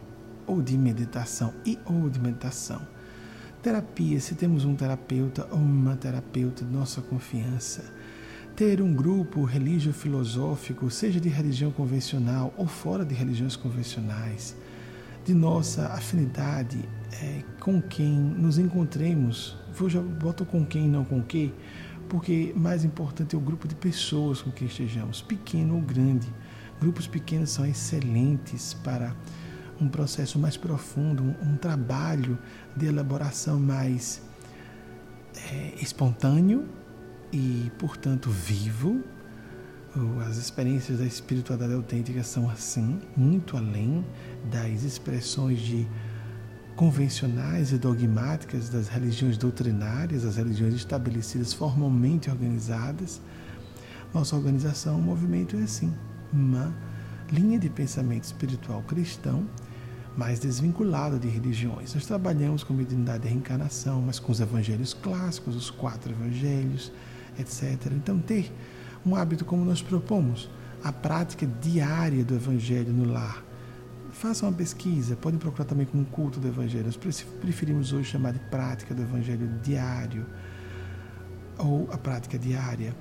ou 0.47 0.61
de 0.61 0.77
meditação 0.77 1.53
e 1.65 1.77
ou 1.85 2.09
de 2.09 2.19
meditação 2.19 2.92
Terapia, 3.63 4.19
se 4.19 4.35
temos 4.35 4.65
um 4.65 4.75
terapeuta 4.75 5.47
ou 5.49 5.57
uma 5.57 5.95
terapeuta 5.95 6.65
de 6.65 6.69
nossa 6.69 7.01
confiança. 7.01 7.93
Ter 8.57 8.81
um 8.81 8.93
grupo 8.93 9.45
religio-filosófico, 9.45 10.91
seja 10.91 11.17
de 11.17 11.29
religião 11.29 11.71
convencional 11.71 12.53
ou 12.57 12.67
fora 12.67 13.05
de 13.05 13.15
religiões 13.15 13.55
convencionais, 13.55 14.53
de 15.23 15.33
nossa 15.33 15.87
afinidade 15.93 16.77
é, 17.13 17.41
com 17.61 17.81
quem 17.81 18.11
nos 18.11 18.57
encontremos. 18.57 19.57
Vou 19.73 19.89
já 19.89 20.01
boto 20.01 20.45
com 20.45 20.65
quem, 20.65 20.89
não 20.89 21.05
com 21.05 21.23
que, 21.23 21.53
porque 22.09 22.53
mais 22.57 22.83
importante 22.83 23.33
é 23.33 23.37
o 23.37 23.41
grupo 23.41 23.65
de 23.65 23.75
pessoas 23.75 24.41
com 24.41 24.51
quem 24.51 24.67
estejamos, 24.67 25.21
pequeno 25.21 25.75
ou 25.75 25.81
grande. 25.81 26.27
Grupos 26.81 27.07
pequenos 27.07 27.51
são 27.51 27.65
excelentes 27.65 28.73
para 28.73 29.15
um 29.83 29.89
processo 29.89 30.39
mais 30.39 30.57
profundo, 30.57 31.23
um, 31.23 31.53
um 31.53 31.57
trabalho 31.57 32.37
de 32.75 32.85
elaboração 32.85 33.59
mais 33.59 34.21
é, 35.51 35.73
espontâneo 35.81 36.67
e, 37.31 37.71
portanto, 37.77 38.29
vivo. 38.29 39.03
As 40.27 40.37
experiências 40.37 40.97
da 40.97 41.05
espiritualidade 41.05 41.73
autêntica 41.73 42.23
são 42.23 42.49
assim, 42.49 42.99
muito 43.15 43.55
além 43.55 44.03
das 44.49 44.81
expressões 44.81 45.59
de 45.59 45.87
convencionais 46.75 47.71
e 47.71 47.77
dogmáticas 47.77 48.69
das 48.69 48.87
religiões 48.87 49.37
doutrinárias, 49.37 50.25
as 50.25 50.37
religiões 50.37 50.73
estabelecidas 50.73 51.53
formalmente 51.53 52.27
organizadas. 52.27 53.21
Nossa 54.11 54.35
organização, 54.35 54.97
o 54.97 55.01
movimento 55.01 55.55
é 55.57 55.61
assim, 55.61 55.93
uma 56.31 56.73
linha 57.31 57.59
de 57.59 57.69
pensamento 57.69 58.23
espiritual 58.23 58.81
cristão 58.83 59.47
mais 60.15 60.39
desvinculada 60.39 61.17
de 61.17 61.27
religiões. 61.27 61.93
Nós 61.93 62.05
trabalhamos 62.05 62.63
com 62.63 62.73
a 62.73 62.77
mediunidade 62.77 63.23
da 63.23 63.29
reencarnação, 63.29 64.01
mas 64.01 64.19
com 64.19 64.31
os 64.31 64.39
evangelhos 64.39 64.93
clássicos, 64.93 65.55
os 65.55 65.71
quatro 65.71 66.11
evangelhos, 66.11 66.91
etc. 67.39 67.91
Então, 67.91 68.19
ter 68.19 68.51
um 69.05 69.15
hábito 69.15 69.43
como 69.43 69.65
nós 69.65 69.81
propomos, 69.81 70.49
a 70.83 70.91
prática 70.91 71.47
diária 71.61 72.23
do 72.23 72.35
evangelho 72.35 72.93
no 72.93 73.11
lar. 73.11 73.43
Faça 74.11 74.45
uma 74.45 74.53
pesquisa, 74.53 75.15
podem 75.15 75.39
procurar 75.39 75.65
também 75.65 75.85
como 75.85 76.05
culto 76.05 76.39
do 76.39 76.47
evangelho. 76.47 76.85
Nós 76.85 76.97
preferimos 77.41 77.91
hoje 77.91 78.11
chamar 78.11 78.33
de 78.33 78.39
prática 78.39 78.93
do 78.93 79.01
evangelho 79.01 79.49
diário 79.63 80.25
ou 81.57 81.89
a 81.91 81.97
prática 81.97 82.37
diária. 82.37 82.95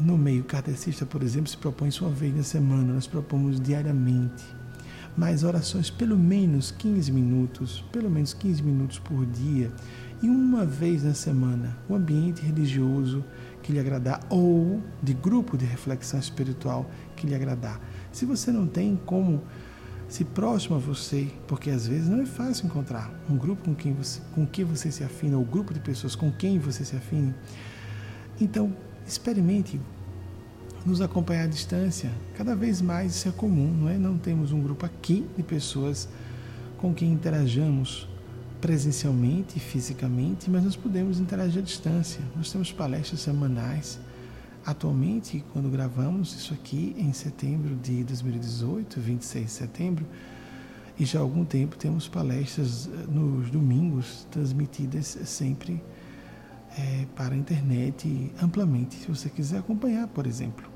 No 0.00 0.18
meio 0.18 0.42
kardecista, 0.44 1.06
por 1.06 1.22
exemplo, 1.22 1.48
se 1.48 1.56
propõe 1.56 1.88
isso 1.88 2.04
uma 2.04 2.12
vez 2.12 2.34
na 2.36 2.42
semana, 2.42 2.92
nós 2.92 3.06
propomos 3.06 3.60
diariamente 3.60 4.44
mas 5.16 5.42
orações 5.42 5.90
pelo 5.90 6.16
menos 6.16 6.70
15 6.70 7.10
minutos, 7.10 7.84
pelo 7.90 8.10
menos 8.10 8.34
15 8.34 8.62
minutos 8.62 8.98
por 8.98 9.24
dia 9.26 9.72
e 10.22 10.28
uma 10.28 10.64
vez 10.64 11.02
na 11.02 11.14
semana, 11.14 11.76
o 11.88 11.94
ambiente 11.94 12.42
religioso 12.42 13.24
que 13.62 13.72
lhe 13.72 13.78
agradar 13.78 14.20
ou 14.30 14.80
de 15.02 15.12
grupo 15.12 15.56
de 15.56 15.64
reflexão 15.64 16.18
espiritual 16.20 16.88
que 17.14 17.26
lhe 17.26 17.34
agradar. 17.34 17.80
Se 18.12 18.24
você 18.24 18.50
não 18.50 18.66
tem 18.66 18.98
como 19.04 19.42
se 20.08 20.24
próximo 20.24 20.76
a 20.76 20.78
você, 20.78 21.28
porque 21.48 21.70
às 21.70 21.86
vezes 21.86 22.08
não 22.08 22.20
é 22.20 22.26
fácil 22.26 22.66
encontrar 22.66 23.12
um 23.28 23.36
grupo 23.36 23.64
com 23.64 23.74
quem 23.74 23.92
você, 23.92 24.20
com 24.34 24.46
quem 24.46 24.64
você 24.64 24.90
se 24.90 25.02
afina, 25.02 25.36
ou 25.36 25.42
um 25.42 25.46
grupo 25.46 25.74
de 25.74 25.80
pessoas 25.80 26.14
com 26.14 26.30
quem 26.30 26.58
você 26.58 26.84
se 26.84 26.96
afine. 26.96 27.34
Então, 28.40 28.72
experimente 29.06 29.80
nos 30.86 31.00
acompanhar 31.00 31.44
à 31.44 31.46
distância. 31.48 32.10
Cada 32.36 32.54
vez 32.54 32.80
mais 32.80 33.16
isso 33.16 33.28
é 33.28 33.32
comum, 33.32 33.70
não 33.70 33.88
é? 33.88 33.98
Não 33.98 34.16
temos 34.16 34.52
um 34.52 34.62
grupo 34.62 34.86
aqui 34.86 35.26
de 35.36 35.42
pessoas 35.42 36.08
com 36.78 36.94
quem 36.94 37.12
interajamos 37.12 38.08
presencialmente, 38.60 39.58
fisicamente, 39.58 40.48
mas 40.48 40.64
nós 40.64 40.76
podemos 40.76 41.18
interagir 41.18 41.60
à 41.60 41.64
distância. 41.64 42.20
Nós 42.36 42.52
temos 42.52 42.72
palestras 42.72 43.20
semanais. 43.20 43.98
Atualmente, 44.64 45.44
quando 45.52 45.68
gravamos 45.68 46.34
isso 46.34 46.54
aqui 46.54 46.94
em 46.96 47.12
setembro 47.12 47.74
de 47.76 48.04
2018, 48.04 49.00
26 49.00 49.44
de 49.44 49.50
setembro, 49.50 50.06
e 50.98 51.04
já 51.04 51.18
há 51.18 51.22
algum 51.22 51.44
tempo 51.44 51.76
temos 51.76 52.08
palestras 52.08 52.86
eh, 52.86 53.06
nos 53.08 53.50
domingos 53.50 54.26
transmitidas 54.30 55.18
sempre 55.24 55.82
é, 56.76 57.06
para 57.14 57.34
a 57.34 57.36
internet 57.36 58.32
amplamente, 58.42 58.96
se 58.96 59.08
você 59.08 59.28
quiser 59.28 59.58
acompanhar, 59.58 60.08
por 60.08 60.26
exemplo. 60.26 60.75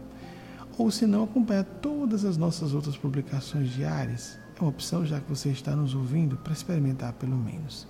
Ou 0.78 0.90
se 0.90 1.06
não, 1.06 1.24
acompanhar 1.24 1.64
todas 1.64 2.24
as 2.24 2.37
nossas 2.37 2.72
outras 2.72 2.96
publicações 2.96 3.70
diárias 3.70 4.38
é 4.59 4.62
uma 4.62 4.70
opção, 4.70 5.04
já 5.04 5.20
que 5.20 5.28
você 5.28 5.50
está 5.50 5.74
nos 5.74 5.94
ouvindo, 5.94 6.37
para 6.37 6.52
experimentar 6.52 7.12
pelo 7.14 7.37
menos. 7.37 7.87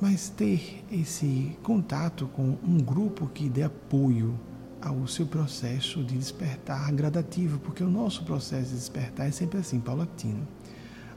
Mas 0.00 0.28
ter 0.28 0.84
esse 0.90 1.56
contato 1.62 2.26
com 2.28 2.58
um 2.64 2.78
grupo 2.78 3.28
que 3.28 3.48
dê 3.48 3.62
apoio 3.62 4.38
ao 4.80 5.06
seu 5.06 5.26
processo 5.26 6.02
de 6.02 6.18
despertar 6.18 6.90
gradativo, 6.92 7.60
porque 7.60 7.84
o 7.84 7.88
nosso 7.88 8.24
processo 8.24 8.70
de 8.70 8.74
despertar 8.74 9.28
é 9.28 9.30
sempre 9.30 9.60
assim, 9.60 9.78
paulatino. 9.78 10.46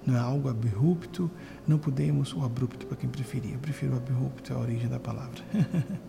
Não 0.05 0.15
é 0.15 0.19
algo 0.19 0.47
abrupto, 0.47 1.31
não 1.67 1.79
podemos, 1.79 2.31
ou 2.31 2.45
abrupto 2.45 2.85
para 2.85 2.95
quem 2.95 3.09
preferir, 3.09 3.53
eu 3.53 3.59
prefiro 3.59 3.95
abrupto, 3.97 4.53
é 4.53 4.55
a 4.55 4.59
origem 4.59 4.87
da 4.87 4.99
palavra. 4.99 5.41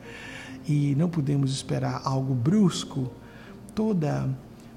e 0.69 0.95
não 0.97 1.09
podemos 1.09 1.51
esperar 1.51 2.03
algo 2.05 2.35
brusco, 2.35 3.11
toda 3.77 4.27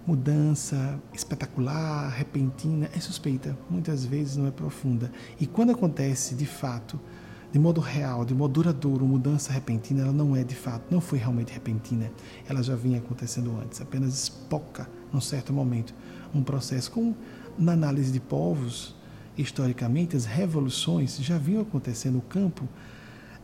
mudança 0.06 1.00
espetacular, 1.14 2.10
repentina, 2.10 2.90
é 2.94 3.00
suspeita, 3.00 3.58
muitas 3.70 4.04
vezes 4.04 4.36
não 4.36 4.46
é 4.46 4.52
profunda. 4.52 5.10
E 5.40 5.48
quando 5.48 5.72
acontece 5.72 6.36
de 6.36 6.46
fato, 6.46 7.00
de 7.50 7.58
modo 7.58 7.80
real, 7.80 8.26
de 8.26 8.36
modo 8.36 8.56
duradouro, 8.56 9.06
mudança 9.06 9.54
repentina, 9.54 10.02
ela 10.02 10.12
não 10.12 10.36
é 10.36 10.44
de 10.44 10.54
fato, 10.54 10.84
não 10.92 11.00
foi 11.00 11.18
realmente 11.18 11.54
repentina, 11.54 12.12
ela 12.48 12.62
já 12.62 12.76
vinha 12.76 13.00
acontecendo 13.00 13.58
antes, 13.64 13.80
apenas 13.80 14.14
espoca 14.14 14.90
num 15.14 15.22
certo 15.22 15.54
momento 15.54 15.96
um 16.36 16.44
processo. 16.44 16.92
Como 16.92 17.16
na 17.58 17.72
análise 17.72 18.12
de 18.12 18.20
povos, 18.20 18.94
historicamente, 19.38 20.18
as 20.18 20.26
revoluções 20.26 21.18
já 21.20 21.38
vinham 21.38 21.62
acontecendo 21.62 22.16
no 22.16 22.22
campo 22.22 22.68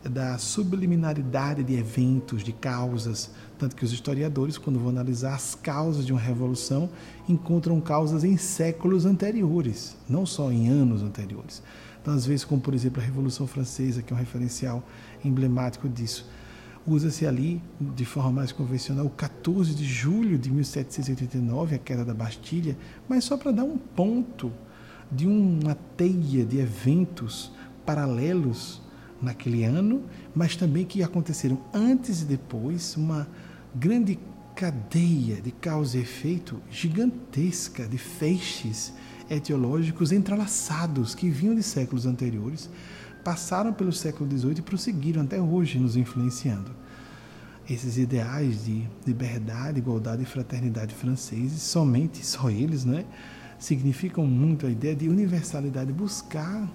da 0.08 0.38
subliminaridade 0.38 1.62
de 1.62 1.74
eventos, 1.74 2.44
de 2.44 2.52
causas, 2.52 3.30
tanto 3.58 3.76
que 3.76 3.84
os 3.84 3.92
historiadores, 3.92 4.58
quando 4.58 4.78
vão 4.78 4.88
analisar 4.88 5.34
as 5.34 5.54
causas 5.54 6.04
de 6.04 6.12
uma 6.12 6.20
revolução, 6.20 6.90
encontram 7.28 7.80
causas 7.80 8.24
em 8.24 8.36
séculos 8.36 9.06
anteriores, 9.06 9.96
não 10.08 10.26
só 10.26 10.50
em 10.50 10.68
anos 10.68 11.02
anteriores. 11.02 11.62
Então, 12.00 12.14
às 12.14 12.24
vezes, 12.24 12.44
como 12.44 12.60
por 12.60 12.74
exemplo 12.74 13.02
a 13.02 13.04
Revolução 13.04 13.46
Francesa, 13.46 14.02
que 14.02 14.12
é 14.12 14.16
um 14.16 14.18
referencial 14.18 14.82
emblemático 15.24 15.88
disso, 15.88 16.28
usa-se 16.86 17.26
ali, 17.26 17.60
de 17.80 18.04
forma 18.04 18.30
mais 18.30 18.52
convencional, 18.52 19.06
o 19.06 19.10
14 19.10 19.74
de 19.74 19.84
julho 19.84 20.38
de 20.38 20.50
1789, 20.50 21.74
a 21.74 21.78
queda 21.78 22.04
da 22.04 22.14
Bastilha, 22.14 22.76
mas 23.08 23.24
só 23.24 23.36
para 23.36 23.50
dar 23.50 23.64
um 23.64 23.76
ponto 23.76 24.52
de 25.10 25.26
uma 25.26 25.76
teia 25.96 26.44
de 26.44 26.58
eventos 26.58 27.50
paralelos 27.84 28.80
naquele 29.20 29.64
ano, 29.64 30.02
mas 30.34 30.56
também 30.56 30.84
que 30.84 31.02
aconteceram 31.02 31.58
antes 31.72 32.22
e 32.22 32.24
depois, 32.24 32.96
uma 32.96 33.26
grande 33.78 34.18
cadeia 34.54 35.40
de 35.42 35.50
causa 35.50 35.98
e 35.98 36.00
efeito 36.00 36.62
gigantesca 36.70 37.86
de 37.86 37.98
feixes 37.98 38.94
etiológicos 39.28 40.12
entrelaçados 40.12 41.14
que 41.14 41.28
vinham 41.28 41.54
de 41.54 41.62
séculos 41.62 42.06
anteriores, 42.06 42.70
passaram 43.22 43.72
pelo 43.72 43.92
século 43.92 44.30
XVIII 44.30 44.58
e 44.58 44.62
prosseguiram 44.62 45.22
até 45.22 45.40
hoje 45.40 45.78
nos 45.78 45.96
influenciando. 45.96 46.70
Esses 47.68 47.98
ideais 47.98 48.64
de 48.64 48.88
liberdade, 49.06 49.78
igualdade 49.78 50.22
e 50.22 50.26
fraternidade 50.26 50.94
franceses, 50.94 51.60
somente, 51.60 52.24
só 52.24 52.48
eles, 52.48 52.84
né, 52.84 53.04
significam 53.58 54.24
muito 54.24 54.66
a 54.66 54.70
ideia 54.70 54.94
de 54.94 55.08
universalidade, 55.08 55.92
buscar 55.92 56.66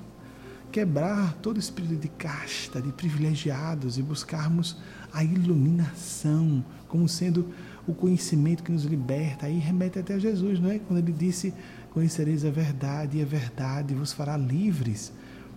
quebrar 0.72 1.34
todo 1.42 1.60
espírito 1.60 1.96
de 1.96 2.08
casta, 2.08 2.82
de 2.82 2.92
privilegiados 2.92 3.98
e 3.98 4.02
buscarmos 4.02 4.78
a 5.14 5.24
iluminação 5.24 6.64
como 6.88 7.08
sendo 7.08 7.50
o 7.86 7.94
conhecimento 7.94 8.64
que 8.64 8.72
nos 8.72 8.86
liberta. 8.86 9.46
Aí 9.46 9.60
remete 9.60 10.00
até 10.00 10.14
a 10.14 10.20
Jesus, 10.20 10.60
não 10.60 10.72
é? 10.72 10.80
Quando 10.80 11.00
ele 11.00 11.12
disse: 11.12 11.54
Conhecereis 11.94 12.46
a 12.46 12.50
verdade 12.50 13.18
e 13.18 13.22
a 13.22 13.26
verdade 13.26 13.94
vos 13.94 14.14
fará 14.14 14.38
livres. 14.38 15.12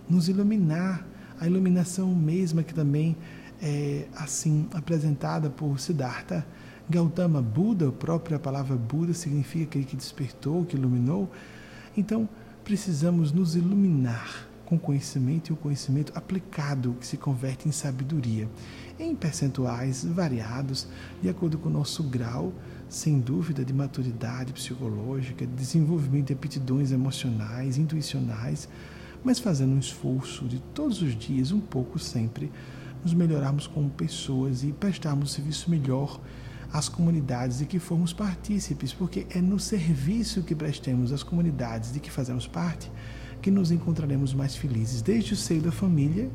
Nos 0.09 0.29
iluminar, 0.29 1.07
a 1.41 1.47
iluminação 1.47 2.15
mesma 2.15 2.63
que 2.63 2.75
também 2.75 3.17
é 3.63 4.07
assim 4.17 4.67
apresentada 4.75 5.49
por 5.49 5.79
Siddhartha 5.79 6.45
Gautama 6.91 7.41
Buda, 7.41 7.89
a 7.89 7.93
própria 7.93 8.39
palavra 8.39 8.77
Buda 8.77 9.15
significa 9.15 9.65
aquele 9.65 9.85
que 9.85 9.97
despertou, 9.97 10.65
que 10.65 10.77
iluminou. 10.77 11.31
Então, 11.97 12.29
precisamos 12.63 13.33
nos 13.33 13.57
iluminar 13.57 14.54
com 14.65 14.79
conhecimento 14.79 15.51
e 15.51 15.53
o 15.53 15.57
conhecimento 15.57 16.13
aplicado 16.15 16.97
que 16.99 17.07
se 17.07 17.17
converte 17.17 17.69
em 17.69 17.73
sabedoria, 17.73 18.49
em 18.99 19.15
percentuais 19.15 20.05
variados, 20.05 20.87
de 21.23 21.29
acordo 21.29 21.59
com 21.59 21.69
o 21.69 21.73
nosso 21.73 22.03
grau, 22.03 22.53
sem 22.89 23.21
dúvida, 23.21 23.65
de 23.65 23.73
maturidade 23.73 24.53
psicológica, 24.53 25.47
de 25.47 25.53
desenvolvimento 25.53 26.29
de 26.29 26.33
aptidões 26.33 26.93
emocionais, 26.93 27.77
intuicionais, 27.77 28.69
mas 29.23 29.39
fazendo 29.39 29.75
um 29.75 29.79
esforço 29.79 30.47
de 30.47 30.61
todos 30.75 31.03
os 31.03 31.17
dias, 31.17 31.51
um 31.51 31.61
pouco 31.61 31.99
sempre, 31.99 32.53
nos 33.03 33.15
melhorarmos 33.15 33.67
como 33.67 33.91
pessoas 33.91 34.63
e 34.63 34.73
prestarmos 34.73 35.33
serviço 35.33 35.71
melhor 35.71 36.21
às 36.73 36.89
comunidades 36.89 37.59
de 37.59 37.67
que 37.67 37.79
formos 37.79 38.13
partícipes, 38.13 38.93
porque 38.93 39.27
é 39.31 39.41
no 39.41 39.61
serviço 39.61 40.43
que 40.43 40.55
prestemos 40.55 41.13
às 41.13 41.23
comunidades 41.23 41.93
de 41.93 42.01
que 42.01 42.11
fazemos 42.11 42.47
parte 42.47 42.91
que 43.45 43.51
nos 43.51 43.71
encontraremos 43.71 44.33
mais 44.33 44.57
felizes, 44.57 45.03
desde 45.03 45.35
o 45.35 45.37
seio 45.37 45.61
da 45.61 45.71
família, 45.71 46.31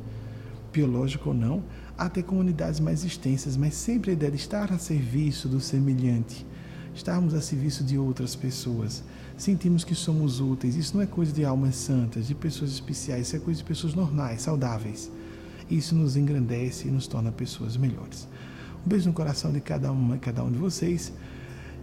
biológico 0.72 1.30
ou 1.30 1.36
não, 1.36 1.64
até 1.98 2.22
comunidades 2.22 2.80
mais 2.80 3.04
extensas, 3.04 3.58
mas 3.58 3.74
sempre 3.74 4.12
a 4.12 4.14
ideia 4.14 4.32
de 4.32 4.38
estar 4.38 4.72
a 4.72 4.78
serviço 4.78 5.50
do 5.50 5.60
semelhante, 5.60 6.46
estarmos 6.94 7.34
a 7.34 7.42
serviço 7.42 7.84
de 7.84 7.98
outras 7.98 8.36
pessoas. 8.36 9.04
Sentimos 9.36 9.84
que 9.84 9.96
somos 9.96 10.40
úteis. 10.40 10.76
Isso 10.76 10.96
não 10.96 11.02
é 11.02 11.08
coisa 11.08 11.34
de 11.34 11.44
almas 11.44 11.78
santas, 11.78 12.28
de 12.28 12.36
pessoas 12.36 12.70
especiais, 12.70 13.26
isso 13.26 13.38
é 13.38 13.40
coisa 13.40 13.58
de 13.58 13.64
pessoas 13.64 13.96
normais, 13.96 14.44
saudáveis. 14.44 15.12
Isso 15.68 15.96
nos 15.96 16.16
engrandece 16.16 16.90
e 16.90 16.92
nos 16.92 17.08
torna 17.08 17.32
pessoas 17.32 17.76
melhores. 17.76 18.28
Um 18.86 18.88
beijo 18.88 19.08
no 19.08 19.14
coração 19.14 19.52
de 19.52 19.62
cada 19.62 19.92
uma 19.92 20.18
e 20.18 20.20
cada 20.20 20.44
um 20.44 20.52
de 20.52 20.60
vocês 20.60 21.12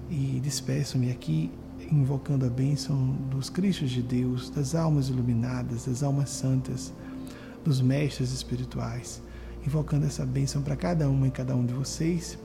e 0.08 0.38
despeço-me 0.40 1.10
aqui 1.10 1.50
invocando 1.90 2.46
a 2.46 2.51
bênção 2.51 3.12
dos 3.31 3.51
Cristos 3.51 3.90
de 3.90 4.02
Deus, 4.02 4.50
das 4.50 4.75
almas 4.75 5.08
iluminadas, 5.08 5.87
das 5.87 6.02
almas 6.02 6.31
santas, 6.31 6.92
dos 7.65 7.81
mestres 7.81 8.33
espirituais, 8.33 9.23
invocando 9.67 10.06
essa 10.06 10.25
bênção 10.25 10.63
para 10.63 10.77
cada 10.77 11.08
uma 11.08 11.29
e 11.29 11.31
cada 11.31 11.54
um 11.54 11.65
de 11.65 11.75
vocês. 11.75 12.38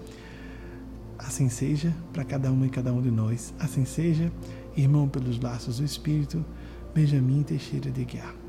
Assim 1.17 1.49
seja 1.49 1.93
para 2.11 2.23
cada 2.23 2.51
uma 2.51 2.65
e 2.65 2.69
cada 2.69 2.91
um 2.91 3.01
de 3.01 3.11
nós. 3.11 3.53
Assim 3.59 3.85
seja, 3.85 4.31
irmão 4.75 5.07
pelos 5.07 5.39
laços 5.39 5.77
do 5.77 5.85
Espírito, 5.85 6.43
Benjamin 6.93 7.43
Teixeira 7.43 7.91
de 7.91 8.03
Guiar. 8.03 8.40